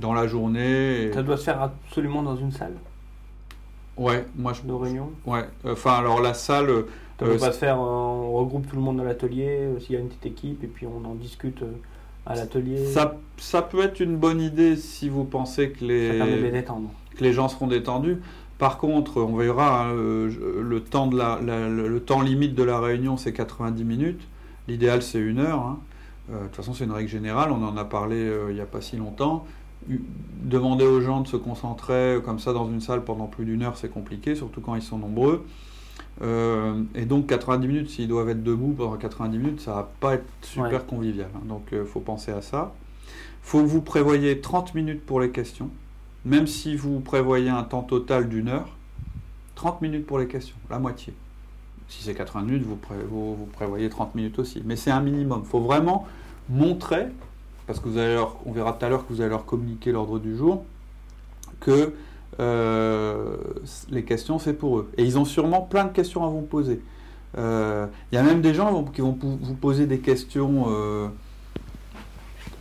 dans 0.00 0.12
la 0.12 0.26
journée. 0.26 1.10
Ça 1.12 1.22
doit 1.22 1.36
se 1.36 1.44
faire 1.44 1.60
absolument 1.60 2.22
dans 2.22 2.36
une 2.36 2.52
salle 2.52 2.74
Ouais, 3.96 4.24
moi 4.36 4.52
je. 4.52 4.62
De 4.62 4.72
réunion 4.72 5.10
Ouais, 5.26 5.44
enfin 5.64 5.94
alors 5.94 6.20
la 6.20 6.34
salle. 6.34 6.84
On 7.20 7.26
euh, 7.26 7.36
va 7.36 7.50
se 7.50 7.58
faire, 7.58 7.78
on 7.80 8.32
regroupe 8.32 8.68
tout 8.68 8.76
le 8.76 8.82
monde 8.82 8.98
dans 8.98 9.04
l'atelier, 9.04 9.58
euh, 9.62 9.80
s'il 9.80 9.94
y 9.94 9.98
a 9.98 10.00
une 10.00 10.06
petite 10.06 10.26
équipe, 10.26 10.62
et 10.62 10.68
puis 10.68 10.86
on 10.86 11.04
en 11.04 11.14
discute 11.14 11.62
euh, 11.62 11.72
à 12.26 12.36
l'atelier. 12.36 12.86
Ça, 12.86 13.16
ça 13.38 13.60
peut 13.60 13.82
être 13.82 13.98
une 13.98 14.16
bonne 14.16 14.40
idée 14.40 14.76
si 14.76 15.08
vous 15.08 15.24
pensez 15.24 15.70
que 15.70 15.84
les, 15.84 16.12
les, 16.12 16.62
que 16.62 17.24
les 17.24 17.32
gens 17.32 17.48
seront 17.48 17.66
détendus. 17.66 18.18
Par 18.58 18.78
contre, 18.78 19.20
on 19.20 19.34
verra, 19.36 19.86
hein, 19.86 19.94
le, 19.94 20.80
temps 20.80 21.08
de 21.08 21.16
la, 21.16 21.40
le, 21.40 22.00
temps 22.00 22.20
limite 22.20 22.54
de 22.54 22.62
la 22.62 22.78
réunion, 22.78 23.16
c'est 23.16 23.32
90 23.32 23.84
minutes. 23.84 24.20
L'idéal, 24.68 25.02
c'est 25.02 25.18
une 25.18 25.38
heure. 25.38 25.60
Hein. 25.60 25.78
de 26.28 26.44
toute 26.46 26.56
façon, 26.56 26.74
c'est 26.74 26.84
une 26.84 26.92
règle 26.92 27.08
générale. 27.08 27.50
On 27.52 27.64
en 27.64 27.76
a 27.76 27.84
parlé 27.84 28.30
il 28.48 28.54
n'y 28.54 28.60
a 28.60 28.66
pas 28.66 28.80
si 28.80 28.96
longtemps 28.96 29.44
demander 30.42 30.84
aux 30.84 31.00
gens 31.00 31.20
de 31.20 31.28
se 31.28 31.36
concentrer 31.36 32.18
comme 32.24 32.38
ça 32.38 32.52
dans 32.52 32.68
une 32.68 32.80
salle 32.80 33.04
pendant 33.04 33.26
plus 33.26 33.44
d'une 33.44 33.62
heure, 33.62 33.76
c'est 33.76 33.90
compliqué, 33.90 34.34
surtout 34.34 34.60
quand 34.60 34.74
ils 34.74 34.82
sont 34.82 34.98
nombreux. 34.98 35.44
Euh, 36.20 36.82
et 36.94 37.04
donc 37.04 37.26
90 37.26 37.68
minutes, 37.68 37.90
s'ils 37.90 38.08
doivent 38.08 38.28
être 38.28 38.42
debout 38.42 38.74
pendant 38.76 38.96
90 38.96 39.38
minutes, 39.38 39.60
ça 39.60 39.74
va 39.74 39.90
pas 40.00 40.14
être 40.14 40.26
super 40.42 40.86
convivial. 40.86 41.28
Hein. 41.34 41.42
donc 41.46 41.62
il 41.70 41.78
euh, 41.78 41.84
faut 41.84 42.00
penser 42.00 42.32
à 42.32 42.42
ça. 42.42 42.74
faut 43.42 43.60
que 43.60 43.66
vous 43.66 43.82
prévoyez 43.82 44.40
30 44.40 44.74
minutes 44.74 45.04
pour 45.04 45.20
les 45.20 45.30
questions. 45.30 45.70
même 46.24 46.46
si 46.46 46.76
vous 46.76 47.00
prévoyez 47.00 47.48
un 47.48 47.62
temps 47.62 47.82
total 47.82 48.28
d'une 48.28 48.48
heure, 48.48 48.76
30 49.54 49.80
minutes 49.82 50.06
pour 50.06 50.18
les 50.18 50.26
questions, 50.26 50.56
la 50.70 50.78
moitié. 50.78 51.14
Si 51.88 52.02
c'est 52.02 52.14
80 52.14 52.42
minutes, 52.42 52.64
vous, 52.64 52.78
vous, 53.36 53.46
prévoyez 53.52 53.88
30 53.88 54.14
minutes 54.14 54.38
aussi. 54.38 54.62
Mais 54.64 54.76
c'est 54.76 54.90
un 54.90 55.00
minimum. 55.00 55.40
Il 55.44 55.48
faut 55.48 55.60
vraiment 55.60 56.06
montrer, 56.50 57.06
parce 57.68 57.80
que 57.80 57.88
vous 57.88 57.98
allez 57.98 58.18
on 58.46 58.50
verra 58.50 58.72
tout 58.72 58.84
à 58.84 58.88
l'heure 58.88 59.06
que 59.06 59.12
vous 59.12 59.20
allez 59.20 59.30
leur 59.30 59.44
communiquer 59.44 59.92
l'ordre 59.92 60.18
du 60.18 60.36
jour, 60.36 60.64
que 61.60 61.92
euh, 62.40 63.36
les 63.90 64.04
questions, 64.04 64.38
c'est 64.38 64.54
pour 64.54 64.78
eux. 64.78 64.90
Et 64.96 65.04
ils 65.04 65.18
ont 65.18 65.26
sûrement 65.26 65.60
plein 65.60 65.84
de 65.84 65.92
questions 65.92 66.24
à 66.24 66.28
vous 66.28 66.40
poser. 66.40 66.80
Euh, 67.36 67.86
il 68.10 68.14
y 68.14 68.18
a 68.18 68.22
même 68.22 68.40
des 68.40 68.54
gens 68.54 68.84
qui 68.84 69.02
vont 69.02 69.18
vous 69.20 69.54
poser 69.54 69.86
des 69.86 69.98
questions 69.98 70.64
euh, 70.70 71.08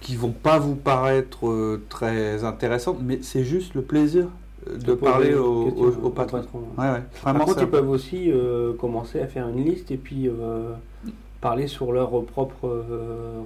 qui 0.01 0.17
vont 0.17 0.33
pas 0.33 0.59
vous 0.59 0.75
paraître 0.75 1.79
très 1.87 2.43
intéressantes, 2.43 2.97
mais 3.01 3.19
c'est 3.21 3.45
juste 3.45 3.75
le 3.75 3.83
plaisir 3.83 4.27
de, 4.69 4.93
parler 4.93 5.33
au, 5.33 6.11
patron. 6.13 6.43
Par 7.23 7.39
contre, 7.39 7.61
ils 7.61 7.69
peuvent 7.69 7.89
aussi 7.89 8.29
commencer 8.77 9.21
à 9.21 9.27
faire 9.27 9.47
une 9.47 9.63
liste 9.63 9.89
et 9.89 9.97
puis 9.97 10.29
parler 11.41 11.67
sur 11.67 11.91
leur 11.91 12.23
propre 12.25 12.83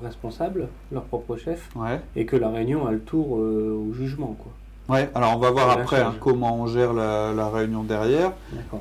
responsable, 0.03 0.67
leur 0.91 1.03
propre 1.03 1.35
chef, 1.37 1.69
et 2.15 2.25
que 2.25 2.35
la 2.35 2.49
réunion 2.49 2.87
a 2.87 2.91
le 2.91 3.01
tour 3.01 3.31
au 3.31 3.93
jugement. 3.93 4.35
Quoi. 4.39 4.51
Ouais, 4.91 5.09
alors 5.15 5.37
on 5.37 5.39
va 5.39 5.51
voir 5.51 5.69
après 5.69 6.01
hein, 6.01 6.15
comment 6.19 6.59
on 6.59 6.67
gère 6.67 6.91
la, 6.93 7.49
réunion 7.49 7.83
derrière. 7.83 8.33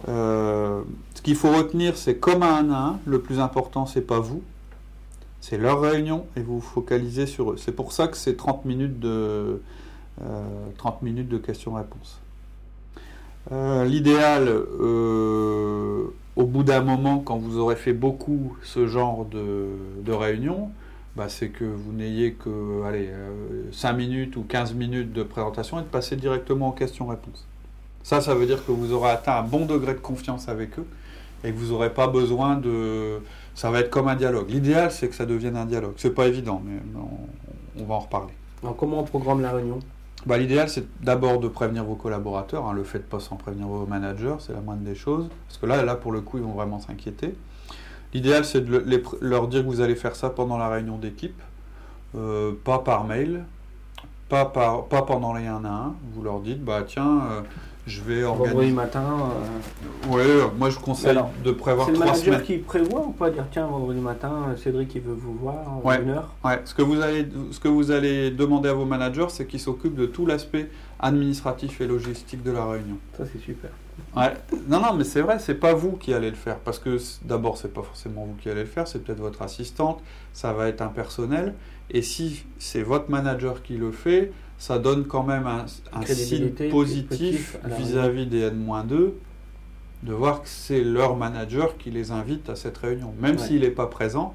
Euh, 0.08 0.82
ce 1.14 1.22
qu'il 1.22 1.36
faut 1.36 1.52
retenir, 1.52 1.96
c'est 1.96 2.16
comme 2.16 2.42
un 2.42 2.70
à 2.70 2.78
un, 2.78 2.98
le 3.06 3.20
plus 3.20 3.38
important, 3.38 3.86
c'est 3.86 4.00
pas 4.00 4.18
vous, 4.18 4.42
c'est 5.40 5.56
leur 5.56 5.80
réunion 5.80 6.26
et 6.36 6.40
vous 6.40 6.56
vous 6.58 6.66
focalisez 6.66 7.26
sur 7.26 7.52
eux. 7.52 7.56
C'est 7.58 7.70
pour 7.70 7.92
ça 7.92 8.08
que 8.08 8.16
c'est 8.16 8.36
30 8.36 8.64
minutes 8.64 8.98
de, 8.98 9.62
30 10.78 10.94
euh, 10.94 11.04
minutes 11.04 11.28
de 11.28 11.38
questions-réponses. 11.38 12.20
Euh, 13.52 13.84
l'idéal, 13.84 14.48
au 16.40 16.46
bout 16.46 16.62
d'un 16.62 16.80
moment, 16.80 17.18
quand 17.18 17.36
vous 17.36 17.58
aurez 17.58 17.76
fait 17.76 17.92
beaucoup 17.92 18.56
ce 18.62 18.86
genre 18.86 19.26
de, 19.26 19.68
de 20.02 20.12
réunion, 20.12 20.70
bah, 21.16 21.28
c'est 21.28 21.48
que 21.48 21.64
vous 21.64 21.92
n'ayez 21.92 22.32
que 22.32 22.82
allez, 22.86 23.10
5 23.72 23.90
euh, 23.92 23.96
minutes 23.96 24.36
ou 24.36 24.42
15 24.42 24.72
minutes 24.74 25.12
de 25.12 25.22
présentation 25.22 25.78
et 25.78 25.82
de 25.82 25.86
passer 25.86 26.16
directement 26.16 26.68
aux 26.68 26.72
questions-réponses. 26.72 27.46
Ça, 28.02 28.22
ça 28.22 28.34
veut 28.34 28.46
dire 28.46 28.64
que 28.64 28.72
vous 28.72 28.92
aurez 28.92 29.10
atteint 29.10 29.36
un 29.36 29.42
bon 29.42 29.66
degré 29.66 29.92
de 29.92 29.98
confiance 29.98 30.48
avec 30.48 30.78
eux 30.78 30.86
et 31.44 31.52
que 31.52 31.56
vous 31.58 31.72
n'aurez 31.72 31.92
pas 31.92 32.06
besoin 32.06 32.56
de... 32.56 33.20
Ça 33.54 33.70
va 33.70 33.80
être 33.80 33.90
comme 33.90 34.08
un 34.08 34.16
dialogue. 34.16 34.48
L'idéal, 34.48 34.90
c'est 34.90 35.08
que 35.08 35.14
ça 35.14 35.26
devienne 35.26 35.56
un 35.56 35.66
dialogue. 35.66 35.94
C'est 35.98 36.14
pas 36.14 36.26
évident, 36.26 36.62
mais 36.64 36.80
on, 37.76 37.84
va 37.84 37.94
en 37.96 38.00
reparler. 38.00 38.32
Alors, 38.62 38.76
comment 38.76 39.00
on 39.00 39.04
programme 39.04 39.42
la 39.42 39.52
réunion? 39.52 39.80
Bah, 40.26 40.38
L'idéal, 40.38 40.68
c'est 40.68 40.86
d'abord 41.02 41.40
de 41.40 41.48
prévenir 41.48 41.84
vos 41.84 41.94
collaborateurs. 41.94 42.66
Hein. 42.66 42.72
Le 42.72 42.84
fait 42.84 42.98
de 42.98 43.04
pas 43.04 43.20
sans 43.20 43.36
prévenir 43.36 43.66
vos 43.66 43.86
managers, 43.86 44.36
c'est 44.40 44.52
la 44.52 44.60
moindre 44.60 44.82
des 44.82 44.94
choses. 44.94 45.28
Parce 45.46 45.58
que 45.58 45.66
là, 45.66 45.82
là, 45.82 45.96
pour 45.96 46.12
le 46.12 46.20
coup, 46.20 46.38
ils 46.38 46.44
vont 46.44 46.52
vraiment 46.52 46.80
s'inquiéter. 46.80 47.34
L'idéal, 48.12 48.44
c'est 48.44 48.64
de 48.64 48.84
leur 49.20 49.48
dire 49.48 49.62
que 49.62 49.66
vous 49.66 49.80
allez 49.80 49.94
faire 49.94 50.16
ça 50.16 50.30
pendant 50.30 50.58
la 50.58 50.68
réunion 50.68 50.98
d'équipe, 50.98 51.40
euh, 52.16 52.52
pas 52.64 52.80
par 52.80 53.04
mail, 53.04 53.44
pas, 54.28 54.44
par, 54.46 54.86
pas 54.86 55.02
pendant 55.02 55.32
les 55.32 55.46
1 55.46 55.64
à 55.64 55.68
1. 55.68 55.94
Vous 56.14 56.22
leur 56.22 56.40
dites, 56.40 56.62
bah 56.64 56.82
tiens, 56.86 57.20
euh, 57.30 57.42
je 57.90 58.02
vais 58.02 58.24
organiser. 58.24 58.54
Vendredi 58.54 58.72
matin. 58.72 59.04
Euh... 59.04 60.08
Oui, 60.08 60.52
moi 60.58 60.70
je 60.70 60.78
conseille 60.78 61.18
de 61.44 61.50
prévoir 61.52 61.92
trois 61.92 61.96
semaines. 61.96 62.14
C'est 62.14 62.24
le 62.26 62.30
manager 62.32 62.46
qui 62.46 62.58
prévoit 62.58 63.06
ou 63.06 63.12
pas 63.12 63.30
dire 63.30 63.44
tiens 63.50 63.66
vendredi 63.66 64.00
matin 64.00 64.54
Cédric 64.56 64.94
il 64.94 65.02
veut 65.02 65.14
vous 65.14 65.34
voir 65.34 65.84
ouais. 65.84 66.00
une 66.02 66.10
heure. 66.10 66.30
Ouais. 66.44 66.60
Ce 66.64 66.74
que 66.74 66.82
vous 66.82 67.00
allez 67.00 67.26
ce 67.50 67.60
que 67.60 67.68
vous 67.68 67.90
allez 67.90 68.30
demander 68.30 68.68
à 68.68 68.72
vos 68.72 68.86
managers 68.86 69.26
c'est 69.28 69.46
qu'ils 69.46 69.60
s'occupent 69.60 69.96
de 69.96 70.06
tout 70.06 70.24
l'aspect 70.24 70.70
administratif 70.98 71.80
et 71.80 71.86
logistique 71.86 72.42
de 72.42 72.52
la 72.52 72.64
réunion. 72.64 72.96
Ça 73.18 73.24
c'est 73.30 73.40
super. 73.40 73.70
Ouais. 74.16 74.32
Non, 74.66 74.80
non, 74.80 74.94
mais 74.94 75.04
c'est 75.04 75.20
vrai, 75.20 75.38
c'est 75.38 75.54
pas 75.54 75.74
vous 75.74 75.92
qui 75.92 76.14
allez 76.14 76.30
le 76.30 76.36
faire. 76.36 76.58
Parce 76.58 76.78
que 76.78 76.96
d'abord, 77.22 77.58
c'est 77.58 77.72
pas 77.72 77.82
forcément 77.82 78.24
vous 78.24 78.34
qui 78.34 78.48
allez 78.48 78.62
le 78.62 78.66
faire, 78.66 78.88
c'est 78.88 79.04
peut-être 79.04 79.20
votre 79.20 79.42
assistante, 79.42 80.02
ça 80.32 80.52
va 80.52 80.68
être 80.68 80.80
un 80.80 80.88
personnel. 80.88 81.54
Et 81.90 82.02
si 82.02 82.44
c'est 82.58 82.82
votre 82.82 83.10
manager 83.10 83.62
qui 83.62 83.76
le 83.76 83.92
fait, 83.92 84.32
ça 84.60 84.78
donne 84.78 85.06
quand 85.06 85.22
même 85.22 85.46
un, 85.46 85.64
un 85.94 86.04
signe 86.04 86.50
positif 86.70 87.58
vis-à-vis 87.64 88.26
des 88.26 88.42
N-2 88.42 89.12
de 90.02 90.12
voir 90.12 90.42
que 90.42 90.48
c'est 90.48 90.84
leur 90.84 91.16
manager 91.16 91.78
qui 91.78 91.90
les 91.90 92.10
invite 92.10 92.50
à 92.50 92.56
cette 92.56 92.76
réunion. 92.76 93.14
Même 93.18 93.38
s'il 93.38 93.62
n'est 93.62 93.70
pas 93.70 93.86
présent, 93.86 94.34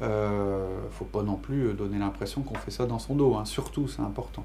ne 0.00 0.06
euh, 0.06 0.88
faut 0.90 1.04
pas 1.04 1.22
non 1.22 1.36
plus 1.36 1.74
donner 1.74 2.00
l'impression 2.00 2.42
qu'on 2.42 2.56
fait 2.56 2.72
ça 2.72 2.86
dans 2.86 2.98
son 2.98 3.14
dos. 3.14 3.36
Hein. 3.36 3.44
Surtout, 3.44 3.86
c'est 3.86 4.02
important. 4.02 4.44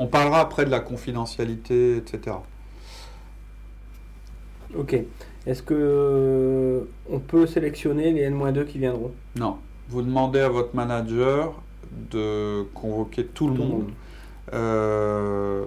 On 0.00 0.08
parlera 0.08 0.40
après 0.40 0.64
de 0.64 0.70
la 0.70 0.80
confidentialité, 0.80 1.98
etc. 1.98 2.36
Ok. 4.76 4.96
Est-ce 5.46 5.62
que 5.62 5.74
euh, 5.74 6.80
on 7.08 7.20
peut 7.20 7.46
sélectionner 7.46 8.12
les 8.12 8.22
N-2 8.22 8.64
qui 8.66 8.78
viendront? 8.78 9.12
Non. 9.36 9.58
Vous 9.88 10.02
demandez 10.02 10.40
à 10.40 10.48
votre 10.48 10.74
manager 10.74 11.54
de 12.10 12.64
convoquer 12.74 13.24
tout, 13.26 13.46
le 13.46 13.54
monde. 13.54 13.90
Euh, 14.52 15.64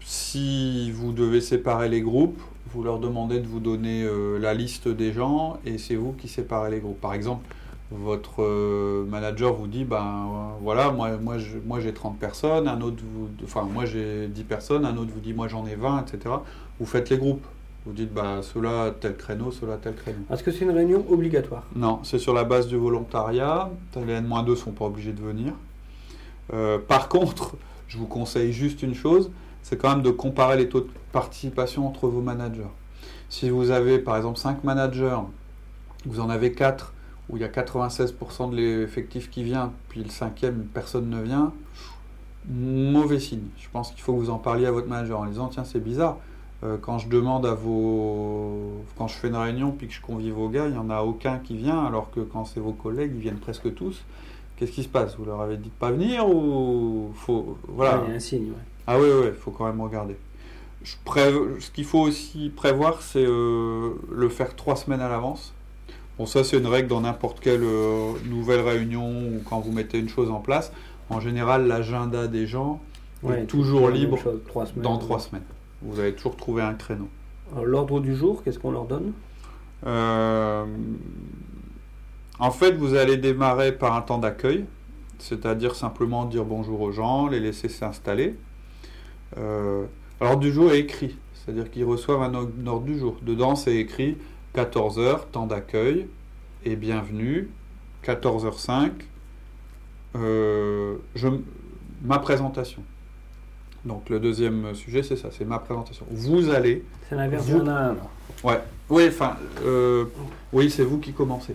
si 0.00 0.90
vous 0.92 1.12
devez 1.12 1.40
séparer 1.40 1.88
les 1.88 2.00
groupes, 2.00 2.40
vous 2.72 2.82
leur 2.82 2.98
demandez 2.98 3.40
de 3.40 3.46
vous 3.46 3.60
donner 3.60 4.02
euh, 4.04 4.38
la 4.38 4.54
liste 4.54 4.88
des 4.88 5.12
gens 5.12 5.58
et 5.64 5.78
c'est 5.78 5.94
vous 5.94 6.12
qui 6.12 6.28
séparez 6.28 6.70
les 6.70 6.80
groupes. 6.80 7.00
Par 7.00 7.14
exemple, 7.14 7.46
votre 7.90 9.04
manager 9.04 9.54
vous 9.54 9.68
dit 9.68 9.84
ben 9.84 10.28
voilà 10.60 10.90
moi 10.90 11.18
moi 11.18 11.36
moi 11.64 11.78
j'ai 11.78 11.94
30 11.94 12.18
personnes 12.18 12.66
un 12.66 12.80
autre 12.80 13.00
vous 13.00 13.28
enfin 13.44 13.62
moi 13.62 13.84
j'ai 13.84 14.26
10 14.26 14.42
personnes 14.42 14.84
un 14.84 14.96
autre 14.96 15.12
vous 15.14 15.20
dit 15.20 15.32
moi 15.32 15.46
j'en 15.46 15.64
ai 15.66 15.76
20 15.76 16.00
etc 16.00 16.34
vous 16.80 16.86
faites 16.86 17.10
les 17.10 17.16
groupes 17.16 17.46
vous 17.86 17.92
dites, 17.92 18.12
bah, 18.12 18.40
cela 18.42 18.92
tel 19.00 19.16
créneau, 19.16 19.52
cela 19.52 19.76
tel 19.76 19.94
créneau. 19.94 20.18
Est-ce 20.28 20.42
que 20.42 20.50
c'est 20.50 20.64
une 20.64 20.72
réunion 20.72 21.04
obligatoire? 21.08 21.62
Non, 21.76 22.00
c'est 22.02 22.18
sur 22.18 22.34
la 22.34 22.42
base 22.42 22.66
du 22.66 22.74
volontariat. 22.74 23.70
Les 23.94 24.14
N-2 24.14 24.50
ne 24.50 24.54
sont 24.56 24.72
pas 24.72 24.86
obligés 24.86 25.12
de 25.12 25.20
venir. 25.22 25.52
Euh, 26.52 26.78
par 26.78 27.08
contre, 27.10 27.56
je 27.88 27.98
vous 27.98 28.06
conseille 28.06 28.52
juste 28.52 28.82
une 28.82 28.94
chose, 28.94 29.30
c'est 29.62 29.76
quand 29.76 29.90
même 29.90 30.02
de 30.02 30.10
comparer 30.10 30.56
les 30.56 30.68
taux 30.68 30.80
de 30.80 30.88
participation 31.12 31.86
entre 31.86 32.08
vos 32.08 32.20
managers. 32.20 32.70
Si 33.28 33.50
vous 33.50 33.70
avez 33.70 33.98
par 33.98 34.16
exemple 34.16 34.38
5 34.38 34.64
managers, 34.64 35.18
vous 36.04 36.20
en 36.20 36.30
avez 36.30 36.52
4 36.52 36.92
où 37.28 37.36
il 37.36 37.40
y 37.40 37.44
a 37.44 37.48
96% 37.48 38.50
de 38.50 38.56
l'effectif 38.56 39.30
qui 39.30 39.42
vient, 39.42 39.72
puis 39.88 40.02
le 40.02 40.10
cinquième, 40.10 40.66
personne 40.72 41.10
ne 41.10 41.20
vient, 41.20 41.52
mauvais 42.48 43.18
signe. 43.18 43.48
Je 43.58 43.68
pense 43.72 43.90
qu'il 43.90 44.00
faut 44.00 44.14
que 44.14 44.18
vous 44.18 44.30
en 44.30 44.38
parliez 44.38 44.66
à 44.66 44.70
votre 44.70 44.88
manager 44.88 45.20
en 45.20 45.26
disant, 45.26 45.48
tiens, 45.48 45.64
c'est 45.64 45.82
bizarre 45.82 46.18
euh, 46.62 46.76
quand 46.80 46.98
je 46.98 47.08
demande 47.08 47.44
à 47.44 47.54
vos. 47.54 48.82
Quand 48.96 49.08
je 49.08 49.14
fais 49.14 49.28
une 49.28 49.36
réunion 49.36 49.72
puis 49.72 49.88
que 49.88 49.92
je 49.92 50.00
convie 50.00 50.30
vos 50.30 50.48
gars, 50.48 50.66
il 50.66 50.72
n'y 50.72 50.78
en 50.78 50.90
a 50.90 51.02
aucun 51.02 51.38
qui 51.38 51.56
vient, 51.56 51.84
alors 51.84 52.10
que 52.10 52.20
quand 52.20 52.44
c'est 52.44 52.60
vos 52.60 52.72
collègues, 52.72 53.12
ils 53.14 53.20
viennent 53.20 53.38
presque 53.38 53.74
tous. 53.74 54.02
Qu'est-ce 54.56 54.72
qui 54.72 54.82
se 54.82 54.88
passe? 54.88 55.16
Vous 55.16 55.24
leur 55.24 55.40
avez 55.40 55.56
dit 55.56 55.68
de 55.68 55.74
pas 55.74 55.90
venir 55.90 56.28
ou 56.28 57.12
faut 57.14 57.58
voilà 57.68 58.02
Il 58.06 58.10
y 58.10 58.12
a 58.14 58.16
un 58.16 58.20
signe. 58.20 58.52
Ah 58.86 58.98
oui, 58.98 59.06
oui, 59.06 59.26
il 59.28 59.34
faut 59.34 59.50
quand 59.50 59.66
même 59.66 59.80
regarder. 59.80 60.16
Je 60.82 60.94
Ce 61.60 61.70
qu'il 61.70 61.84
faut 61.84 62.00
aussi 62.00 62.50
prévoir, 62.54 63.02
c'est 63.02 63.24
euh, 63.26 63.90
le 64.10 64.28
faire 64.28 64.54
trois 64.54 64.76
semaines 64.76 65.00
à 65.00 65.08
l'avance. 65.08 65.52
Bon, 66.16 66.24
ça 66.26 66.44
c'est 66.44 66.56
une 66.56 66.66
règle 66.66 66.88
dans 66.88 67.02
n'importe 67.02 67.40
quelle 67.40 67.64
euh, 67.64 68.12
nouvelle 68.24 68.60
réunion 68.60 69.10
ou 69.10 69.42
quand 69.44 69.60
vous 69.60 69.72
mettez 69.72 69.98
une 69.98 70.08
chose 70.08 70.30
en 70.30 70.40
place. 70.40 70.72
En 71.10 71.20
général, 71.20 71.66
l'agenda 71.66 72.26
des 72.26 72.46
gens 72.46 72.80
est 73.28 73.46
toujours 73.46 73.90
libre 73.90 74.18
dans 74.76 74.98
trois 74.98 75.20
semaines. 75.20 75.42
Vous 75.82 76.00
allez 76.00 76.14
toujours 76.14 76.36
trouver 76.36 76.62
un 76.62 76.74
créneau. 76.74 77.08
L'ordre 77.62 78.00
du 78.00 78.16
jour, 78.16 78.42
qu'est-ce 78.42 78.58
qu'on 78.58 78.70
leur 78.70 78.86
donne? 78.86 79.12
Euh, 79.86 80.64
En 82.38 82.50
fait, 82.50 82.72
vous 82.72 82.94
allez 82.94 83.16
démarrer 83.16 83.72
par 83.72 83.94
un 83.94 84.02
temps 84.02 84.18
d'accueil, 84.18 84.66
c'est-à-dire 85.18 85.74
simplement 85.74 86.26
dire 86.26 86.44
bonjour 86.44 86.82
aux 86.82 86.92
gens, 86.92 87.28
les 87.28 87.40
laisser 87.40 87.68
s'installer. 87.68 88.36
Euh, 89.38 89.86
l'ordre 90.20 90.40
du 90.40 90.52
jour 90.52 90.70
est 90.72 90.80
écrit, 90.80 91.16
c'est-à-dire 91.34 91.70
qu'ils 91.70 91.84
reçoivent 91.84 92.22
un 92.22 92.34
ordre 92.34 92.84
du 92.84 92.98
jour. 92.98 93.16
Dedans, 93.22 93.56
c'est 93.56 93.76
écrit 93.76 94.18
14h, 94.54 95.30
temps 95.32 95.46
d'accueil 95.46 96.08
et 96.64 96.76
bienvenue, 96.76 97.48
14h05, 98.04 98.90
euh, 100.16 100.96
je, 101.14 101.28
ma 102.02 102.18
présentation. 102.18 102.82
Donc 103.86 104.10
le 104.10 104.20
deuxième 104.20 104.74
sujet, 104.74 105.02
c'est 105.02 105.16
ça, 105.16 105.28
c'est 105.30 105.44
ma 105.46 105.58
présentation. 105.58 106.04
Vous 106.10 106.50
allez. 106.50 106.84
C'est 107.08 107.14
l'inverse 107.14 107.46
vous... 107.46 107.62
d'un 107.62 107.96
Ouais. 108.44 108.60
Oui, 108.90 109.06
enfin, 109.08 109.36
euh, 109.64 110.04
oui, 110.52 110.70
c'est 110.70 110.84
vous 110.84 110.98
qui 110.98 111.12
commencez. 111.12 111.54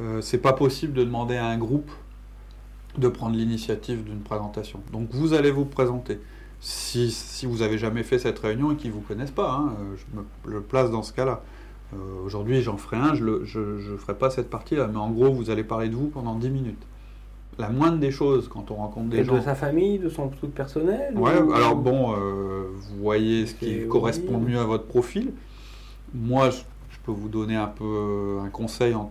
Euh, 0.00 0.20
c'est 0.20 0.38
pas 0.38 0.52
possible 0.52 0.92
de 0.92 1.04
demander 1.04 1.36
à 1.36 1.46
un 1.46 1.58
groupe 1.58 1.90
de 2.96 3.08
prendre 3.08 3.36
l'initiative 3.36 4.04
d'une 4.04 4.20
présentation. 4.20 4.80
Donc 4.92 5.08
vous 5.12 5.34
allez 5.34 5.50
vous 5.50 5.64
présenter. 5.64 6.20
Si, 6.60 7.10
si 7.12 7.46
vous 7.46 7.62
avez 7.62 7.78
jamais 7.78 8.02
fait 8.02 8.18
cette 8.18 8.38
réunion 8.38 8.72
et 8.72 8.76
qu'ils 8.76 8.90
vous 8.90 9.00
connaissent 9.00 9.30
pas, 9.30 9.52
hein, 9.52 9.74
euh, 9.80 9.96
je 10.44 10.50
me 10.50 10.60
place 10.60 10.90
dans 10.90 11.02
ce 11.02 11.12
cas-là. 11.12 11.42
Euh, 11.94 11.96
aujourd'hui, 12.24 12.60
j'en 12.60 12.76
ferai 12.76 12.96
un, 12.96 13.14
je 13.14 13.24
ne 13.24 13.44
je, 13.44 13.96
ferai 13.96 14.14
pas 14.14 14.30
cette 14.30 14.50
partie-là, 14.50 14.88
mais 14.88 14.98
en 14.98 15.10
gros, 15.10 15.32
vous 15.32 15.50
allez 15.50 15.64
parler 15.64 15.88
de 15.88 15.94
vous 15.94 16.08
pendant 16.08 16.34
10 16.34 16.50
minutes. 16.50 16.86
la 17.58 17.70
moindre 17.70 17.98
des 17.98 18.10
choses 18.10 18.48
quand 18.48 18.70
on 18.70 18.74
rencontre 18.74 19.08
des 19.08 19.24
gens. 19.24 19.36
De 19.36 19.40
sa 19.40 19.54
famille, 19.54 19.98
de 19.98 20.08
son 20.08 20.28
truc 20.28 20.54
personnel 20.54 21.16
Ouais, 21.16 21.32
alors 21.54 21.76
bon, 21.76 22.12
euh, 22.12 22.68
vous 22.74 23.02
voyez 23.02 23.46
ce 23.46 23.54
qui 23.54 23.86
correspond 23.88 24.38
mieux 24.38 24.58
à 24.58 24.64
votre 24.64 24.84
profil. 24.84 25.32
Moi, 26.14 26.50
je, 26.50 26.58
vous 27.12 27.28
donner 27.28 27.56
un 27.56 27.66
peu 27.66 27.84
euh, 27.84 28.40
un 28.40 28.48
conseil. 28.48 28.94
En, 28.94 29.10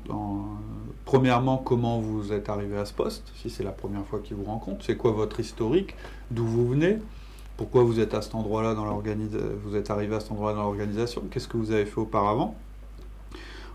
premièrement, 1.06 1.58
comment 1.58 2.00
vous 2.00 2.34
êtes 2.34 2.50
arrivé 2.50 2.78
à 2.78 2.86
ce 2.86 2.94
poste, 2.94 3.32
si 3.36 3.50
c'est 3.50 3.64
la 3.64 3.72
première 3.72 4.06
fois 4.06 4.20
qu'ils 4.20 4.36
vous 4.36 4.46
rencontrent. 4.46 4.84
C'est 4.84 4.98
quoi 4.98 5.12
votre 5.12 5.40
historique 5.40 5.96
D'où 6.32 6.46
vous 6.46 6.68
venez 6.68 7.00
Pourquoi 7.56 7.84
vous 7.84 8.00
êtes 8.00 8.14
à 8.14 8.22
cet 8.22 8.36
endroit-là 8.36 8.74
dans 8.74 8.86
l'organisation 8.86 9.50
Vous 9.64 9.76
êtes 9.76 9.90
arrivé 9.90 10.16
à 10.16 10.20
cet 10.20 10.32
endroit 10.32 10.54
dans 10.54 10.64
l'organisation 10.64 11.24
Qu'est-ce 11.32 11.48
que 11.48 11.58
vous 11.58 11.72
avez 11.72 11.86
fait 11.86 12.00
auparavant 12.00 12.56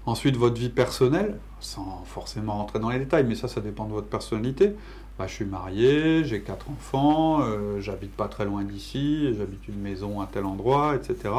Ensuite, 0.04 0.36
votre 0.36 0.58
vie 0.58 0.68
personnelle, 0.68 1.38
sans 1.60 2.02
forcément 2.04 2.54
rentrer 2.54 2.80
dans 2.80 2.90
les 2.90 2.98
détails, 2.98 3.24
mais 3.24 3.36
ça, 3.36 3.46
ça 3.46 3.60
dépend 3.60 3.84
de 3.84 3.92
votre 3.92 4.08
personnalité. 4.08 4.74
Bah, 5.18 5.26
je 5.28 5.34
suis 5.34 5.44
marié, 5.44 6.24
j'ai 6.24 6.40
quatre 6.40 6.70
enfants, 6.70 7.42
euh, 7.42 7.78
j'habite 7.80 8.12
pas 8.16 8.26
très 8.26 8.44
loin 8.44 8.64
d'ici, 8.64 9.32
j'habite 9.36 9.68
une 9.68 9.80
maison 9.80 10.20
à 10.20 10.26
tel 10.26 10.44
endroit, 10.44 10.96
etc. 10.96 11.30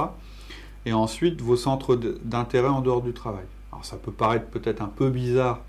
Et 0.85 0.93
ensuite, 0.93 1.41
vos 1.41 1.55
centres 1.55 1.95
d'intérêt 2.23 2.67
en 2.67 2.81
dehors 2.81 3.01
du 3.01 3.13
travail. 3.13 3.45
Alors, 3.71 3.85
ça 3.85 3.97
peut 3.97 4.11
paraître 4.11 4.47
peut-être 4.47 4.81
un 4.81 4.87
peu 4.87 5.09
bizarre 5.09 5.61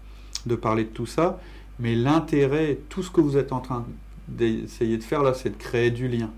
de 0.47 0.57
parler 0.57 0.85
de 0.85 0.89
tout 0.89 1.07
ça, 1.07 1.39
mais 1.79 1.95
l'intérêt, 1.95 2.79
tout 2.89 3.03
ce 3.03 3.11
que 3.11 3.21
vous 3.21 3.37
êtes 3.37 3.53
en 3.53 3.61
train 3.61 3.85
d'essayer 4.29 4.97
de 4.97 5.03
faire 5.03 5.23
là, 5.23 5.35
c'est 5.35 5.51
de 5.51 5.57
créer 5.57 5.91
du 5.91 6.09
lien. 6.09 6.31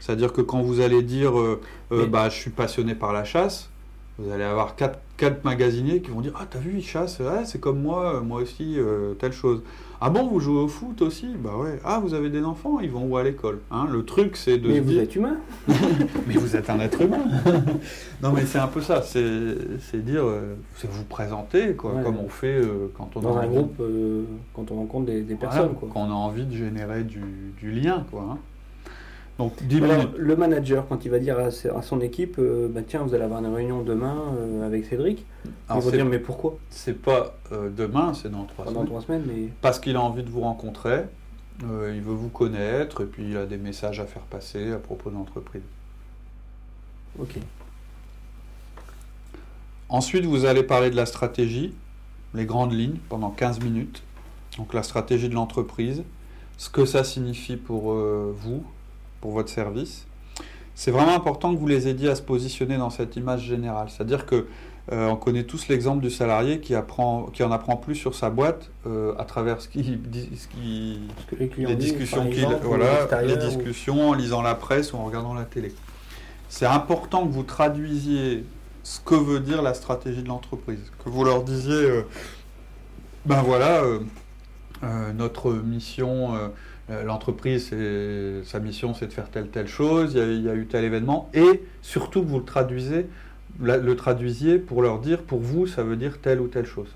C'est-à-dire 0.00 0.32
que 0.32 0.40
quand 0.40 0.62
vous 0.62 0.80
allez 0.80 1.02
dire, 1.02 1.38
euh, 1.38 1.60
euh, 1.92 2.06
bah, 2.06 2.28
je 2.28 2.36
suis 2.36 2.50
passionné 2.50 2.94
par 2.94 3.12
la 3.12 3.24
chasse, 3.24 3.68
vous 4.18 4.32
allez 4.32 4.42
avoir 4.42 4.74
quatre, 4.74 4.98
quatre 5.16 5.44
magasiniers 5.44 6.00
qui 6.00 6.10
vont 6.10 6.20
dire 6.20 6.32
Ah, 6.36 6.44
t'as 6.50 6.58
vu, 6.58 6.74
ils 6.78 6.84
chassent, 6.84 7.22
c'est 7.44 7.60
comme 7.60 7.80
moi, 7.80 8.20
moi 8.20 8.40
aussi, 8.42 8.74
euh, 8.76 9.14
telle 9.14 9.32
chose. 9.32 9.62
Ah 10.00 10.10
bon, 10.10 10.26
vous 10.26 10.40
jouez 10.40 10.60
au 10.60 10.66
foot 10.66 11.02
aussi? 11.02 11.28
Bah 11.38 11.56
ouais. 11.56 11.78
Ah, 11.84 12.00
vous 12.00 12.14
avez 12.14 12.28
des 12.28 12.42
enfants, 12.42 12.80
ils 12.80 12.90
vont 12.90 13.04
où 13.04 13.16
à 13.16 13.22
l'école 13.22 13.60
hein? 13.70 13.86
Le 13.90 14.04
truc, 14.04 14.36
c'est 14.36 14.58
de. 14.58 14.68
Mais 14.68 14.80
vous 14.80 14.98
êtes 14.98 15.14
humain 15.14 15.36
Mais 16.26 16.34
vous 16.34 16.56
êtes 16.56 16.68
un 16.68 16.80
être 16.80 17.00
humain 17.00 17.24
Non, 18.22 18.32
mais 18.32 18.44
c'est 18.44 18.58
un 18.58 18.66
peu 18.66 18.80
ça, 18.80 19.02
c'est 19.02 20.04
dire, 20.04 20.24
euh, 20.24 20.56
c'est 20.76 20.90
vous 20.90 21.04
présenter, 21.04 21.74
quoi, 21.74 21.92
comme 22.02 22.18
on 22.18 22.28
fait 22.28 22.58
euh, 22.60 22.90
quand 22.96 23.10
on. 23.16 23.20
Dans 23.20 23.36
un 23.36 23.46
groupe, 23.46 23.80
quand 24.52 24.70
on 24.72 24.76
rencontre 24.76 25.06
des, 25.06 25.22
personnes, 25.36 25.74
quoi. 25.74 25.88
Quand 25.92 26.00
on 26.00 26.10
a 26.10 26.14
envie 26.14 26.44
de 26.44 26.56
générer 26.56 27.04
du, 27.04 27.22
du 27.56 27.70
lien, 27.70 28.04
quoi. 28.10 28.30
Hein. 28.32 28.38
Donc, 29.38 29.52
le 29.70 30.36
manager, 30.36 30.88
quand 30.88 31.04
il 31.04 31.12
va 31.12 31.20
dire 31.20 31.38
à, 31.38 31.82
son 31.82 32.00
équipe, 32.00 32.36
euh, 32.40 32.68
bah, 32.68 32.80
tiens, 32.84 33.04
vous 33.04 33.14
allez 33.14 33.22
avoir 33.22 33.38
une 33.38 33.54
réunion 33.54 33.82
demain 33.82 34.34
euh, 34.36 34.66
avec 34.66 34.84
Cédric, 34.84 35.24
il 35.44 35.80
va 35.80 35.90
dire, 35.92 36.04
mais 36.04 36.18
pourquoi? 36.18 36.58
C'est 36.70 37.00
pas 37.00 37.36
euh, 37.52 37.70
demain, 37.70 38.14
c'est 38.14 38.32
dans 38.32 38.44
trois 38.46 38.64
semaines. 38.64 38.80
Dans 38.80 38.84
trois 38.84 39.00
semaines, 39.00 39.22
mais... 39.28 39.50
Parce 39.60 39.78
qu'il 39.78 39.94
a 39.94 40.00
envie 40.00 40.24
de 40.24 40.28
vous 40.28 40.40
rencontrer, 40.40 41.04
il 41.62 42.00
veut 42.00 42.14
vous 42.14 42.30
connaître, 42.30 43.02
et 43.02 43.06
puis 43.06 43.30
il 43.30 43.36
a 43.36 43.46
des 43.46 43.58
messages 43.58 44.00
à 44.00 44.06
faire 44.06 44.22
passer 44.22 44.72
à 44.72 44.78
propos 44.78 45.08
de 45.08 45.14
l'entreprise. 45.14 45.62
Ok. 47.20 47.36
Ensuite, 49.88 50.24
vous 50.24 50.46
allez 50.46 50.64
parler 50.64 50.90
de 50.90 50.96
la 50.96 51.06
stratégie, 51.06 51.74
les 52.34 52.44
grandes 52.44 52.72
lignes, 52.72 52.98
pendant 53.08 53.30
15 53.30 53.60
minutes. 53.60 54.02
Donc 54.56 54.74
la 54.74 54.82
stratégie 54.82 55.28
de 55.28 55.34
l'entreprise, 55.34 56.02
ce 56.56 56.68
que 56.70 56.84
ça 56.84 57.04
signifie 57.04 57.56
pour 57.56 57.92
vous, 57.92 58.64
pour 59.20 59.32
votre 59.32 59.48
service. 59.48 60.06
C'est 60.74 60.92
vraiment 60.92 61.14
important 61.14 61.52
que 61.52 61.58
vous 61.58 61.66
les 61.66 61.88
aidiez 61.88 62.08
à 62.08 62.14
se 62.14 62.22
positionner 62.22 62.76
dans 62.76 62.90
cette 62.90 63.16
image 63.16 63.42
générale. 63.42 63.88
C'est-à-dire 63.90 64.26
que 64.26 64.46
euh, 64.90 65.08
on 65.08 65.16
connaît 65.16 65.42
tous 65.42 65.68
l'exemple 65.68 66.00
du 66.00 66.08
salarié 66.08 66.60
qui, 66.60 66.74
apprend, 66.74 67.24
qui 67.24 67.42
en 67.42 67.52
apprend 67.52 67.76
plus 67.76 67.94
sur 67.94 68.14
sa 68.14 68.30
boîte 68.30 68.70
euh, 68.86 69.12
à 69.18 69.24
travers 69.24 69.60
ce 69.60 69.68
qui, 69.68 69.82
ce 69.82 70.48
qui 70.48 71.00
les, 71.58 71.74
discussions 71.76 72.30
voilà, 72.62 73.06
les 73.22 73.36
discussions 73.36 74.10
en 74.10 74.14
lisant 74.14 74.40
la 74.40 74.54
presse 74.54 74.92
ou 74.94 74.96
en 74.96 75.04
regardant 75.04 75.34
la 75.34 75.44
télé. 75.44 75.74
C'est 76.48 76.64
important 76.64 77.26
que 77.26 77.32
vous 77.32 77.42
traduisiez 77.42 78.44
ce 78.82 79.00
que 79.00 79.14
veut 79.14 79.40
dire 79.40 79.60
la 79.60 79.74
stratégie 79.74 80.22
de 80.22 80.28
l'entreprise, 80.28 80.80
que 81.04 81.10
vous 81.10 81.22
leur 81.22 81.42
disiez, 81.42 81.74
euh, 81.74 82.02
ben 83.26 83.42
voilà, 83.42 83.82
notre 85.12 85.52
mission 85.52 86.34
l'entreprise, 87.04 87.74
sa 88.44 88.60
mission, 88.60 88.94
c'est 88.94 89.06
de 89.06 89.12
faire 89.12 89.30
telle, 89.30 89.48
telle 89.48 89.68
chose, 89.68 90.14
il 90.14 90.42
y, 90.42 90.48
a, 90.48 90.54
eu 90.54 90.66
tel 90.66 90.84
événement, 90.84 91.30
et 91.34 91.62
surtout 91.82 92.22
que 92.22 92.28
vous 92.28 92.38
le 92.38 92.44
traduisez, 92.44 93.06
le 93.60 93.94
traduisiez 93.94 94.58
pour 94.58 94.82
leur 94.82 94.98
dire, 94.98 95.22
pour 95.22 95.40
vous, 95.40 95.66
ça 95.66 95.82
veut 95.82 95.96
dire 95.96 96.18
telle 96.20 96.40
ou 96.40 96.48
telle 96.48 96.66
chose. 96.66 96.94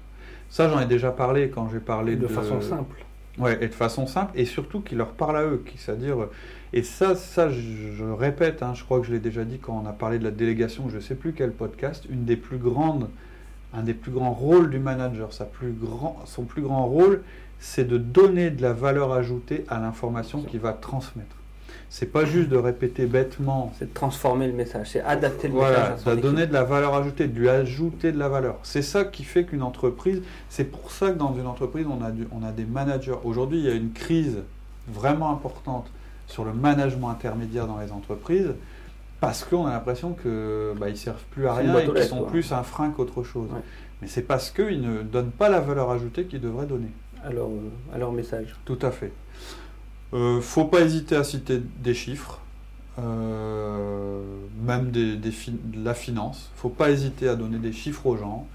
Ça, 0.48 0.68
j'en 0.68 0.80
ai 0.80 0.86
déjà 0.86 1.10
parlé 1.10 1.48
quand 1.48 1.70
j'ai 1.70 1.80
parlé 1.80 2.14
de... 2.14 2.22
De 2.22 2.26
façon 2.26 2.60
simple. 2.60 3.04
Ouais, 3.38 3.56
et 3.62 3.68
de 3.68 3.74
façon 3.74 4.06
simple, 4.06 4.32
et 4.34 4.44
surtout 4.44 4.80
qui 4.80 4.94
leur 4.94 5.12
parle 5.12 5.36
à 5.38 5.44
eux, 5.44 5.64
c'est-à-dire... 5.76 6.28
Et 6.74 6.82
ça, 6.82 7.14
ça 7.14 7.50
je, 7.50 8.04
répète, 8.04 8.62
hein, 8.62 8.72
je 8.74 8.82
crois 8.84 9.00
que 9.00 9.06
je 9.06 9.12
l'ai 9.12 9.18
déjà 9.18 9.44
dit 9.44 9.58
quand 9.58 9.82
on 9.82 9.86
a 9.86 9.92
parlé 9.92 10.18
de 10.18 10.24
la 10.24 10.30
délégation, 10.30 10.88
je 10.88 10.96
ne 10.96 11.00
sais 11.00 11.14
plus 11.14 11.32
quel 11.32 11.52
podcast, 11.52 12.06
une 12.10 12.24
des 12.24 12.36
plus 12.36 12.56
grandes, 12.56 13.08
un 13.74 13.82
des 13.82 13.92
plus 13.94 14.10
grands 14.10 14.32
rôles 14.32 14.70
du 14.70 14.78
manager, 14.78 15.32
sa 15.32 15.44
plus 15.44 15.72
grand, 15.72 16.20
son 16.24 16.44
plus 16.44 16.62
grand 16.62 16.86
rôle, 16.86 17.22
c'est 17.62 17.84
de 17.84 17.96
donner 17.96 18.50
de 18.50 18.60
la 18.60 18.72
valeur 18.72 19.12
ajoutée 19.12 19.64
à 19.68 19.78
l'information 19.78 20.42
qu'il 20.42 20.58
va 20.58 20.72
transmettre. 20.72 21.36
C'est 21.90 22.10
pas 22.10 22.24
juste 22.24 22.48
de 22.48 22.56
répéter 22.56 23.06
bêtement. 23.06 23.72
C'est 23.78 23.90
de 23.90 23.94
transformer 23.94 24.48
le 24.48 24.52
message, 24.52 24.90
c'est 24.90 25.00
adapter 25.02 25.46
le 25.46 25.54
message. 25.54 26.00
Voilà, 26.02 26.20
donner 26.20 26.48
de 26.48 26.52
la 26.52 26.64
valeur 26.64 26.94
ajoutée, 26.94 27.28
de 27.28 27.38
lui 27.38 27.48
ajouter 27.48 28.10
de 28.10 28.18
la 28.18 28.28
valeur. 28.28 28.56
C'est 28.64 28.82
ça 28.82 29.04
qui 29.04 29.22
fait 29.22 29.44
qu'une 29.44 29.62
entreprise, 29.62 30.22
c'est 30.48 30.64
pour 30.64 30.90
ça 30.90 31.12
que 31.12 31.18
dans 31.18 31.36
une 31.36 31.46
entreprise, 31.46 31.86
on 31.86 32.02
a, 32.02 32.10
on 32.32 32.44
a 32.44 32.50
des 32.50 32.64
managers. 32.64 33.14
Aujourd'hui, 33.22 33.60
il 33.60 33.64
y 33.64 33.70
a 33.70 33.74
une 33.74 33.92
crise 33.92 34.38
vraiment 34.88 35.30
importante 35.30 35.86
sur 36.26 36.44
le 36.44 36.52
management 36.52 37.10
intermédiaire 37.10 37.68
dans 37.68 37.78
les 37.78 37.92
entreprises 37.92 38.54
parce 39.20 39.44
qu'on 39.44 39.66
a 39.66 39.70
l'impression 39.70 40.14
qu'ils 40.14 40.78
bah, 40.80 40.90
ne 40.90 40.96
servent 40.96 41.24
plus 41.30 41.46
à 41.46 41.54
rien 41.54 41.78
et 41.78 41.88
qu'ils 41.88 42.02
sont 42.02 42.24
plus 42.24 42.50
un 42.52 42.64
frein 42.64 42.90
qu'autre 42.90 43.22
chose. 43.22 43.50
Mais 44.00 44.08
c'est 44.08 44.22
parce 44.22 44.50
qu'ils 44.50 44.80
ne 44.80 45.02
donnent 45.02 45.30
pas 45.30 45.48
la 45.48 45.60
valeur 45.60 45.92
ajoutée 45.92 46.24
qu'ils 46.24 46.40
devraient 46.40 46.66
donner 46.66 46.90
à 47.24 47.30
leur, 47.30 47.48
à 47.94 47.98
leur 47.98 48.12
message. 48.12 48.54
Tout 48.64 48.78
à 48.82 48.90
fait. 48.90 49.12
Euh, 50.14 50.40
faut 50.40 50.66
pas 50.66 50.80
hésiter 50.80 51.16
à 51.16 51.24
citer 51.24 51.62
des 51.78 51.94
chiffres, 51.94 52.40
euh, 52.98 54.22
même 54.62 54.90
des, 54.90 55.16
des 55.16 55.30
de 55.30 55.84
la 55.84 55.94
finance. 55.94 56.50
Faut 56.56 56.68
pas 56.68 56.90
hésiter 56.90 57.28
à 57.28 57.34
donner 57.34 57.58
des 57.58 57.72
chiffres 57.72 58.06
aux 58.06 58.16
gens. 58.16 58.46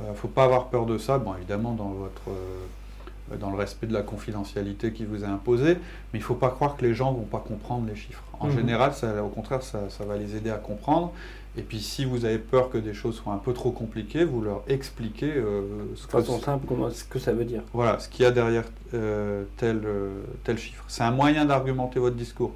Euh, 0.00 0.14
faut 0.14 0.28
pas 0.28 0.44
avoir 0.44 0.68
peur 0.68 0.86
de 0.86 0.96
ça. 0.96 1.18
Bon, 1.18 1.34
évidemment, 1.34 1.74
dans 1.74 1.90
votre 1.90 2.22
euh, 2.28 3.36
dans 3.36 3.50
le 3.50 3.56
respect 3.56 3.86
de 3.86 3.92
la 3.92 4.02
confidentialité 4.02 4.92
qui 4.92 5.04
vous 5.04 5.24
est 5.24 5.26
imposée, 5.26 5.74
mais 6.12 6.18
il 6.18 6.22
ne 6.22 6.24
faut 6.24 6.34
pas 6.34 6.50
croire 6.50 6.76
que 6.76 6.84
les 6.84 6.94
gens 6.94 7.12
ne 7.12 7.18
vont 7.18 7.24
pas 7.24 7.42
comprendre 7.46 7.86
les 7.86 7.94
chiffres. 7.94 8.22
En 8.40 8.46
mhm. 8.46 8.56
général, 8.56 8.94
ça, 8.94 9.22
au 9.22 9.28
contraire, 9.28 9.62
ça, 9.62 9.90
ça, 9.90 10.04
va 10.04 10.16
les 10.16 10.36
aider 10.36 10.50
à 10.50 10.58
comprendre. 10.58 11.12
Et 11.56 11.62
puis 11.62 11.80
si 11.80 12.04
vous 12.06 12.24
avez 12.24 12.38
peur 12.38 12.70
que 12.70 12.78
des 12.78 12.94
choses 12.94 13.16
soient 13.16 13.34
un 13.34 13.38
peu 13.38 13.52
trop 13.52 13.72
compliquées, 13.72 14.24
vous 14.24 14.40
leur 14.40 14.62
expliquez 14.68 15.32
euh, 15.36 15.62
ce, 15.96 16.06
façon 16.06 16.40
simple, 16.40 16.64
comment, 16.66 16.88
ce 16.90 17.04
que 17.04 17.18
ça 17.18 17.32
veut 17.32 17.44
dire. 17.44 17.62
Voilà, 17.74 17.98
ce 17.98 18.08
qu'il 18.08 18.22
y 18.22 18.26
a 18.26 18.30
derrière 18.30 18.64
euh, 18.94 19.44
tel, 19.58 19.82
euh, 19.84 20.22
tel 20.44 20.56
chiffre. 20.56 20.84
C'est 20.88 21.02
un 21.02 21.10
moyen 21.10 21.44
d'argumenter 21.44 22.00
votre 22.00 22.16
discours, 22.16 22.54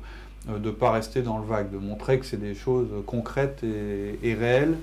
de 0.49 0.59
ne 0.59 0.71
pas 0.71 0.93
rester 0.93 1.21
dans 1.21 1.39
le 1.39 1.45
vague, 1.45 1.71
de 1.71 1.77
montrer 1.77 2.19
que 2.19 2.25
c'est 2.25 2.39
des 2.39 2.55
choses 2.55 2.89
concrètes 3.07 3.63
et, 3.65 4.35
réelles 4.35 4.77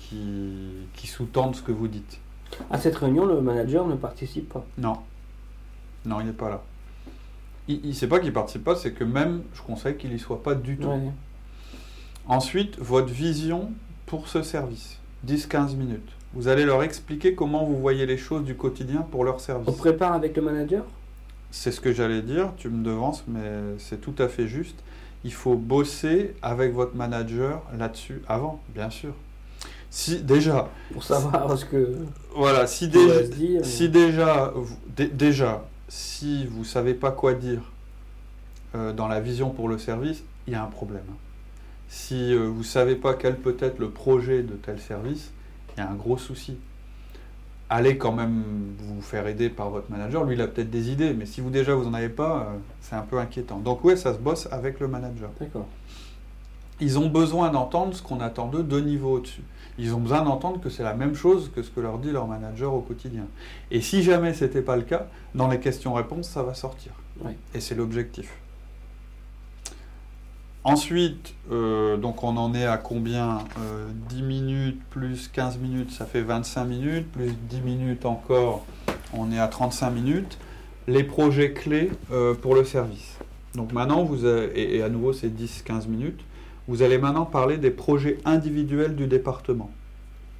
qui, 0.00 0.88
qui 0.94 1.06
sous-tendent 1.06 1.54
ce 1.54 1.62
que 1.62 1.72
vous 1.72 1.88
dites. 1.88 2.18
À 2.70 2.78
cette 2.78 2.96
réunion, 2.96 3.24
le 3.24 3.40
manager 3.40 3.86
ne 3.86 3.94
participe 3.94 4.52
pas 4.52 4.66
Non. 4.76 4.98
Non, 6.04 6.20
il 6.20 6.26
n'est 6.26 6.32
pas 6.32 6.50
là. 6.50 6.62
Il 7.68 7.88
ne 7.88 7.92
sait 7.92 8.08
pas 8.08 8.18
qu'il 8.18 8.28
ne 8.28 8.34
participe 8.34 8.64
pas, 8.64 8.76
c'est 8.76 8.92
que 8.92 9.04
même, 9.04 9.42
je 9.54 9.62
conseille 9.62 9.96
qu'il 9.96 10.10
n'y 10.10 10.18
soit 10.18 10.42
pas 10.42 10.54
du 10.54 10.76
tout. 10.76 10.90
Ensuite, 12.26 12.78
votre 12.78 13.12
vision 13.12 13.70
pour 14.06 14.28
ce 14.28 14.42
service. 14.42 14.98
10-15 15.26 15.76
minutes. 15.76 16.10
Vous 16.32 16.48
allez 16.48 16.64
leur 16.64 16.82
expliquer 16.82 17.34
comment 17.34 17.64
vous 17.64 17.78
voyez 17.78 18.06
les 18.06 18.16
choses 18.16 18.44
du 18.44 18.54
quotidien 18.56 19.02
pour 19.02 19.24
leur 19.24 19.40
service. 19.40 19.68
On 19.68 19.72
prépare 19.72 20.12
avec 20.12 20.36
le 20.36 20.42
manager? 20.42 20.84
C'est 21.50 21.70
ce 21.70 21.80
que 21.80 21.92
j'allais 21.92 22.22
dire, 22.22 22.52
tu 22.56 22.68
me 22.68 22.84
devances, 22.84 23.24
mais 23.28 23.76
c'est 23.78 24.00
tout 24.00 24.14
à 24.18 24.28
fait 24.28 24.48
juste. 24.48 24.76
Il 25.22 25.32
faut 25.32 25.54
bosser 25.54 26.34
avec 26.42 26.72
votre 26.72 26.96
manager 26.96 27.62
là-dessus 27.78 28.22
avant, 28.26 28.60
bien 28.74 28.90
sûr. 28.90 29.14
Si 29.90 30.20
déjà. 30.20 30.68
Pour 30.92 31.04
savoir 31.04 31.56
ce 31.56 31.64
que. 31.64 31.98
Voilà, 32.34 32.66
si, 32.66 32.88
déjà, 32.88 33.14
si 33.62 33.88
déjà, 33.88 34.52
déjà, 35.12 35.64
si 35.88 36.46
vous 36.46 36.64
savez 36.64 36.94
pas 36.94 37.12
quoi 37.12 37.34
dire 37.34 37.60
euh, 38.74 38.92
dans 38.92 39.06
la 39.06 39.20
vision 39.20 39.50
pour 39.50 39.68
le 39.68 39.78
service, 39.78 40.24
il 40.48 40.54
y 40.54 40.56
a 40.56 40.62
un 40.64 40.66
problème. 40.66 41.04
Si 41.88 42.34
euh, 42.34 42.46
vous 42.46 42.58
ne 42.58 42.64
savez 42.64 42.96
pas 42.96 43.14
quel 43.14 43.36
peut 43.36 43.56
être 43.60 43.78
le 43.78 43.90
projet 43.90 44.42
de 44.42 44.54
tel 44.54 44.80
service, 44.80 45.32
il 45.76 45.80
y 45.80 45.82
a 45.82 45.90
un 45.90 45.94
gros 45.94 46.18
souci. 46.18 46.56
Allez 47.70 47.96
quand 47.96 48.12
même 48.12 48.42
vous 48.78 49.00
faire 49.00 49.26
aider 49.26 49.48
par 49.48 49.70
votre 49.70 49.90
manager. 49.90 50.24
Lui, 50.24 50.34
il 50.34 50.40
a 50.40 50.48
peut-être 50.48 50.70
des 50.70 50.90
idées, 50.90 51.14
mais 51.14 51.26
si 51.26 51.40
vous 51.40 51.50
déjà 51.50 51.74
vous 51.74 51.84
n'en 51.84 51.94
avez 51.94 52.08
pas, 52.08 52.40
euh, 52.40 52.56
c'est 52.80 52.94
un 52.94 53.02
peu 53.02 53.18
inquiétant. 53.18 53.58
Donc 53.58 53.84
ouais, 53.84 53.96
ça 53.96 54.12
se 54.12 54.18
bosse 54.18 54.48
avec 54.50 54.80
le 54.80 54.88
manager. 54.88 55.30
D'accord. 55.40 55.66
ils 56.80 56.98
ont 56.98 57.08
besoin 57.08 57.50
d'entendre 57.50 57.94
ce 57.94 58.02
qu'on 58.02 58.20
attend 58.20 58.48
d'eux 58.48 58.62
deux 58.62 58.80
niveaux 58.80 59.16
au-dessus. 59.16 59.42
Ils 59.78 59.94
ont 59.94 60.00
besoin 60.00 60.22
d'entendre 60.22 60.60
que 60.60 60.68
c'est 60.70 60.84
la 60.84 60.94
même 60.94 61.14
chose 61.14 61.50
que 61.54 61.62
ce 61.62 61.70
que 61.70 61.80
leur 61.80 61.98
dit 61.98 62.12
leur 62.12 62.28
manager 62.28 62.72
au 62.72 62.80
quotidien. 62.80 63.26
Et 63.70 63.80
si 63.80 64.02
jamais 64.02 64.34
ce 64.34 64.44
n'était 64.44 64.62
pas 64.62 64.76
le 64.76 64.82
cas, 64.82 65.08
dans 65.34 65.48
les 65.48 65.58
questions-réponses, 65.58 66.28
ça 66.28 66.42
va 66.42 66.54
sortir. 66.54 66.92
Et 67.54 67.60
c'est 67.60 67.74
l'objectif. 67.74 68.30
Ensuite, 70.66 71.34
euh, 71.52 71.98
donc 71.98 72.24
on 72.24 72.38
en 72.38 72.54
est 72.54 72.64
à 72.64 72.78
combien 72.78 73.40
10 74.08 74.22
euh, 74.22 74.26
minutes 74.26 74.80
plus 74.88 75.28
15 75.28 75.58
minutes, 75.58 75.90
ça 75.90 76.06
fait 76.06 76.22
25 76.22 76.64
minutes, 76.64 77.12
plus 77.12 77.32
10 77.50 77.60
minutes 77.60 78.06
encore, 78.06 78.64
on 79.12 79.30
est 79.30 79.38
à 79.38 79.46
35 79.46 79.90
minutes. 79.90 80.38
Les 80.88 81.04
projets 81.04 81.52
clés 81.52 81.90
euh, 82.12 82.32
pour 82.32 82.54
le 82.54 82.64
service. 82.64 83.18
Donc 83.54 83.72
maintenant, 83.72 84.04
vous 84.04 84.26
et, 84.26 84.82
à 84.82 84.88
nouveau 84.88 85.12
c'est 85.12 85.28
10-15 85.28 85.86
minutes, 85.86 86.20
vous 86.66 86.80
allez 86.80 86.96
maintenant 86.96 87.26
parler 87.26 87.58
des 87.58 87.70
projets 87.70 88.18
individuels 88.24 88.96
du 88.96 89.06
département. 89.06 89.70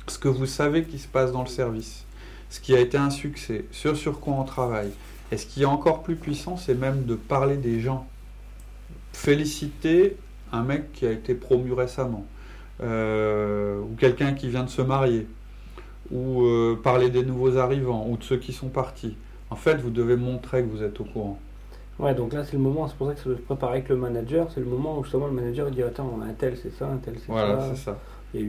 Ce 0.07 0.19
que 0.19 0.29
vous 0.29 0.47
savez 0.47 0.85
qui 0.85 0.99
se 0.99 1.07
passe 1.07 1.33
dans 1.33 1.43
le 1.43 1.49
service, 1.49 2.07
ce 2.49 2.61
qui 2.61 2.75
a 2.75 2.81
été 2.81 2.97
un 2.97 3.11
succès, 3.11 3.67
ce 3.73 3.95
sur 3.95 4.21
quoi 4.21 4.33
on 4.35 4.45
travaille. 4.45 4.91
Et 5.31 5.37
ce 5.37 5.45
qui 5.45 5.63
est 5.63 5.67
encore 5.67 6.03
plus 6.03 6.17
puissant, 6.17 6.57
c'est 6.57 6.75
même 6.75 7.05
de 7.05 7.15
parler 7.15 7.59
des 7.59 7.81
gens 7.81 8.07
féliciter 9.15 10.17
un 10.53 10.63
mec 10.63 10.93
qui 10.93 11.07
a 11.07 11.13
été 11.13 11.35
promu 11.35 11.73
récemment, 11.73 12.27
euh, 12.83 13.81
ou 13.81 13.95
quelqu'un 13.99 14.35
qui 14.35 14.49
vient 14.49 14.65
de 14.65 14.71
se 14.71 14.83
marier, 14.83 15.27
ou 16.11 16.43
euh, 16.43 16.79
parler 16.83 17.11
des 17.11 17.25
nouveaux 17.25 17.57
arrivants, 17.57 18.07
ou 18.09 18.17
de 18.17 18.25
ceux 18.25 18.37
qui 18.37 18.53
sont 18.53 18.69
partis. 18.69 19.17
En 19.51 19.57
fait, 19.57 19.77
vous 19.77 19.91
devez 19.91 20.17
montrer 20.17 20.63
que 20.63 20.69
vous 20.69 20.83
êtes 20.83 21.01
au 21.01 21.05
courant. 21.05 21.39
Ouais, 21.99 22.15
donc 22.15 22.33
là, 22.33 22.45
c'est 22.45 22.55
le 22.55 22.59
moment, 22.59 22.89
c'est 22.89 22.97
pour 22.97 23.07
ça 23.07 23.15
que 23.15 23.21
ça 23.21 23.27
doit 23.27 23.37
se 23.37 23.43
préparer 23.43 23.75
avec 23.75 23.89
le 23.89 23.97
manager, 23.97 24.51
c'est 24.53 24.61
le 24.61 24.67
moment 24.67 24.99
où 24.99 25.05
justement 25.05 25.29
le 25.29 25.33
manager 25.33 25.71
dit 25.71 25.83
Attends, 25.83 26.13
on 26.17 26.23
a 26.23 26.27
un 26.27 26.33
tel, 26.33 26.57
c'est 26.61 26.73
ça, 26.73 26.89
un 26.89 26.97
tel, 26.97 27.15
c'est 27.15 27.27
ça. 27.27 27.33
Voilà, 27.33 27.69
c'est 27.71 27.85
ça 27.85 27.99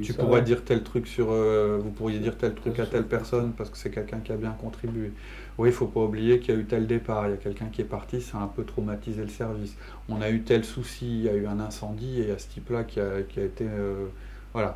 tu 0.02 0.14
pourrais 0.14 0.42
dire 0.42 0.64
tel 0.64 0.84
truc 0.84 1.08
sur. 1.08 1.28
Euh, 1.30 1.80
vous 1.82 1.92
pourriez 1.92 2.20
dire 2.20 2.38
tel 2.38 2.54
truc 2.54 2.80
à 2.80 2.86
telle 2.86 3.06
personne 3.06 3.54
parce 3.56 3.70
que 3.70 3.78
c'est 3.78 3.92
quelqu'un 3.92 4.20
qui 4.20 4.32
a 4.32 4.38
bien 4.38 4.56
contribué. 4.60 5.12
Oui, 5.58 5.70
il 5.70 5.74
faut 5.74 5.88
pas 5.88 6.02
oublier 6.02 6.40
qu'il 6.40 6.54
y 6.54 6.58
a 6.58 6.60
eu 6.60 6.66
tel 6.66 6.86
départ, 6.86 7.28
il 7.28 7.32
y 7.32 7.34
a 7.34 7.38
quelqu'un 7.38 7.68
qui 7.72 7.82
est 7.82 7.86
parti, 7.86 8.22
ça 8.22 8.38
a 8.38 8.42
un 8.42 8.48
peu 8.48 8.64
traumatisé 8.64 9.22
le 9.22 9.30
service. 9.30 9.76
On 10.10 10.22
a 10.22 10.30
eu 10.30 10.42
tel 10.42 10.66
souci, 10.66 11.08
il 11.08 11.24
y 11.24 11.30
a 11.30 11.34
eu 11.34 11.48
un 11.48 11.60
incendie 11.60 12.20
et 12.20 12.24
il 12.24 12.30
y 12.30 12.32
a 12.32 12.38
ce 12.38 12.48
type-là 12.48 12.84
qui 12.84 13.00
a, 13.00 13.22
qui 13.28 13.40
a, 13.40 13.44
été. 13.44 13.66
Euh, 13.66 14.06
voilà. 14.54 14.76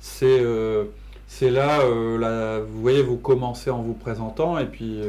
C'est. 0.00 0.40
Euh, 0.40 0.84
c'est 1.26 1.50
là, 1.50 1.80
vous 1.80 2.82
voyez, 2.82 3.02
vous 3.02 3.16
commencez 3.16 3.70
en 3.70 3.80
vous 3.80 3.94
présentant 3.94 4.58
et 4.58 4.66
puis 4.66 5.00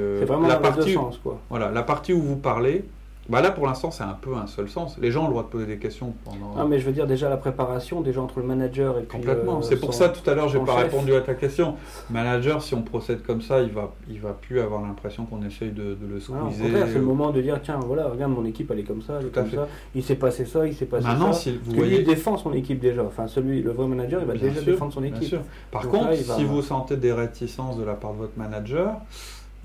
la 0.47 0.55
partie, 0.55 0.93
sens, 0.93 1.17
quoi. 1.17 1.39
voilà, 1.49 1.69
la 1.71 1.83
partie 1.83 2.13
où 2.13 2.21
vous 2.21 2.37
parlez, 2.37 2.85
bah 3.27 3.41
là, 3.41 3.49
pour 3.49 3.65
l'instant, 3.65 3.89
c'est 3.89 4.03
un 4.03 4.17
peu 4.19 4.35
un 4.35 4.45
seul 4.45 4.69
sens. 4.69 4.97
Les 4.99 5.11
gens 5.11 5.23
ont 5.23 5.27
le 5.27 5.31
droit 5.31 5.43
de 5.43 5.47
poser 5.47 5.65
des 5.65 5.77
questions 5.77 6.13
pendant. 6.23 6.53
Ah, 6.57 6.65
mais 6.69 6.79
je 6.79 6.85
veux 6.85 6.91
dire, 6.91 7.07
déjà 7.07 7.27
la 7.27 7.37
préparation, 7.37 8.01
déjà 8.01 8.21
entre 8.21 8.39
le 8.39 8.45
manager 8.45 8.99
et 8.99 9.03
puis. 9.03 9.17
Complètement. 9.17 9.57
Euh, 9.57 9.61
c'est 9.61 9.79
pour 9.79 9.95
ça, 9.95 10.09
tout 10.09 10.27
à 10.29 10.35
l'heure, 10.35 10.47
je 10.47 10.59
n'ai 10.59 10.65
pas 10.65 10.75
répondu 10.75 11.13
à 11.15 11.21
ta 11.21 11.33
question. 11.33 11.75
Manager, 12.11 12.61
si 12.61 12.75
on 12.75 12.83
procède 12.83 13.23
comme 13.23 13.41
ça, 13.41 13.61
il 13.61 13.71
va, 13.71 13.93
il 14.09 14.19
va 14.19 14.33
plus 14.33 14.59
avoir 14.59 14.81
l'impression 14.81 15.25
qu'on 15.25 15.43
essaye 15.43 15.71
de, 15.71 15.97
le 16.07 16.19
squeezer. 16.19 16.87
c'est 16.87 16.93
le 16.93 17.01
moment 17.01 17.31
de 17.31 17.41
dire 17.41 17.59
tiens, 17.63 17.79
voilà, 17.83 18.07
regarde, 18.07 18.31
mon 18.31 18.45
équipe, 18.45 18.69
elle 18.71 18.79
est 18.79 18.83
comme 18.83 19.01
ça, 19.01 19.17
elle 19.19 19.27
est 19.27 19.31
comme 19.31 19.49
ça. 19.49 19.67
Il 19.95 20.03
s'est 20.03 20.15
passé 20.15 20.45
ça, 20.45 20.67
il 20.67 20.75
s'est 20.75 20.85
passé 20.85 21.07
Maintenant, 21.07 21.33
ça. 21.33 21.39
Si 21.39 21.57
vous 21.63 21.75
voyez... 21.75 22.01
Il 22.01 22.05
défend 22.05 22.37
son 22.37 22.53
équipe 22.53 22.79
déjà. 22.79 23.03
Enfin, 23.03 23.27
celui, 23.27 23.63
le 23.63 23.71
vrai 23.71 23.87
manager, 23.87 24.21
il 24.21 24.27
va 24.27 24.33
déjà 24.33 24.61
défendre 24.61 24.93
son 24.93 25.03
équipe. 25.03 25.35
Par 25.71 25.87
contre, 25.87 26.13
si 26.15 26.43
vous 26.43 26.61
sentez 26.61 26.97
des 26.97 27.11
réticences 27.11 27.77
de 27.77 27.83
la 27.83 27.93
part 27.93 28.13
de 28.13 28.17
votre 28.17 28.37
manager, 28.37 29.01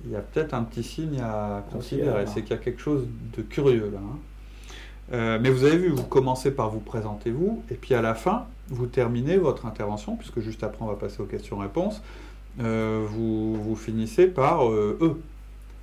il 0.05 0.11
y 0.11 0.17
a 0.17 0.21
peut-être 0.21 0.55
un 0.55 0.63
petit 0.63 0.83
signe 0.83 1.21
à 1.21 1.65
considérer. 1.73 2.27
C'est 2.27 2.43
qu'il 2.43 2.51
y 2.51 2.59
a 2.59 2.63
quelque 2.63 2.81
chose 2.81 3.07
de 3.37 3.43
curieux 3.43 3.91
là. 3.93 3.99
Hein. 3.99 4.19
Euh, 5.13 5.39
mais 5.41 5.51
vous 5.51 5.65
avez 5.65 5.77
vu, 5.77 5.89
vous 5.89 6.05
commencez 6.05 6.53
par 6.53 6.71
vous 6.71 6.81
présenter 6.81 7.31
vous, 7.31 7.63
et 7.71 7.75
puis 7.75 7.95
à 7.95 8.03
la 8.03 8.15
fin, 8.15 8.47
vous 8.69 8.87
terminez 8.87 9.39
votre 9.39 9.67
intervention, 9.67 10.17
puisque 10.17 10.41
juste 10.41 10.63
après 10.63 10.85
on 10.85 10.87
va 10.87 10.95
passer 10.95 11.21
aux 11.21 11.27
questions-réponses. 11.27 12.01
Euh, 12.61 13.05
vous, 13.09 13.57
vous, 13.57 13.77
finissez 13.77 14.27
par 14.27 14.69
euh, 14.69 14.99
eux. 15.01 15.21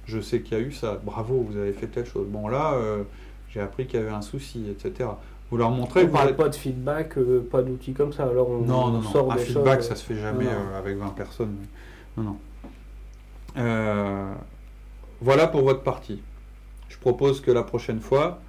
Je 0.05 0.19
sais 0.19 0.41
qu'il 0.41 0.57
y 0.57 0.61
a 0.61 0.63
eu 0.63 0.71
ça. 0.71 0.99
Bravo, 1.03 1.45
vous 1.49 1.57
avez 1.57 1.73
fait 1.73 1.87
telle 1.87 2.05
chose. 2.05 2.27
Bon 2.27 2.47
là, 2.47 2.75
j'ai 3.49 3.59
appris 3.59 3.87
qu'il 3.87 3.99
y 3.99 4.03
avait 4.03 4.11
un 4.11 4.21
souci, 4.21 4.63
etc. 4.69 5.09
Vous 5.51 5.57
leur 5.57 5.69
montrez. 5.69 6.05
On 6.05 6.07
parle 6.07 6.35
pas 6.35 6.47
de 6.47 6.55
feedback, 6.55 7.15
pas 7.51 7.61
d'outils 7.61 7.91
comme 7.91 8.13
ça. 8.13 8.23
Alors 8.23 8.49
on, 8.49 8.59
non, 8.59 8.87
non, 8.87 9.01
non. 9.01 9.31
un 9.31 9.37
feedback, 9.37 9.83
ça 9.83 9.95
se 9.95 10.05
fait 10.05 10.15
jamais 10.15 10.47
avec 10.77 10.97
20 10.97 11.09
personnes. 11.09 11.55
Non, 12.15 12.23
non. 12.23 12.37
Euh, 13.57 14.33
voilà 15.21 15.47
pour 15.47 15.61
votre 15.61 15.81
partie. 15.81 16.21
Je 16.89 16.97
propose 16.97 17.41
que 17.41 17.51
la 17.51 17.63
prochaine 17.63 17.99
fois, 17.99 18.39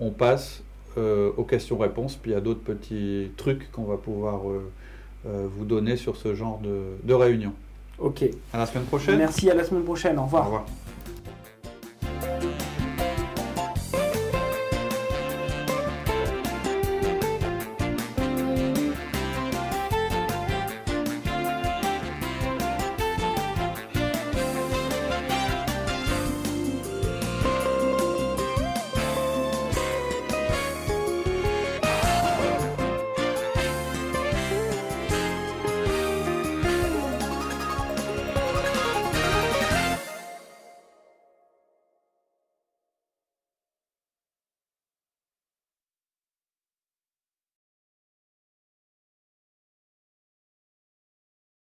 on 0.00 0.10
passe 0.10 0.62
euh, 0.98 1.30
aux 1.36 1.44
questions-réponses, 1.44 2.16
puis 2.16 2.32
il 2.32 2.34
y 2.34 2.36
a 2.36 2.40
d'autres 2.40 2.62
petits 2.62 3.30
trucs 3.36 3.70
qu'on 3.70 3.84
va 3.84 3.96
pouvoir 3.96 4.42
euh, 4.48 5.48
vous 5.56 5.64
donner 5.64 5.96
sur 5.96 6.16
ce 6.16 6.34
genre 6.34 6.58
de, 6.58 6.96
de 7.02 7.14
réunion. 7.14 7.52
Ok. 7.98 8.24
À 8.52 8.58
la 8.58 8.66
semaine 8.66 8.84
prochaine. 8.84 9.18
Merci, 9.18 9.50
à 9.50 9.54
la 9.54 9.64
semaine 9.64 9.84
prochaine. 9.84 10.18
Au 10.18 10.24
revoir. 10.24 10.42
Au 10.42 10.46
revoir. 10.46 10.66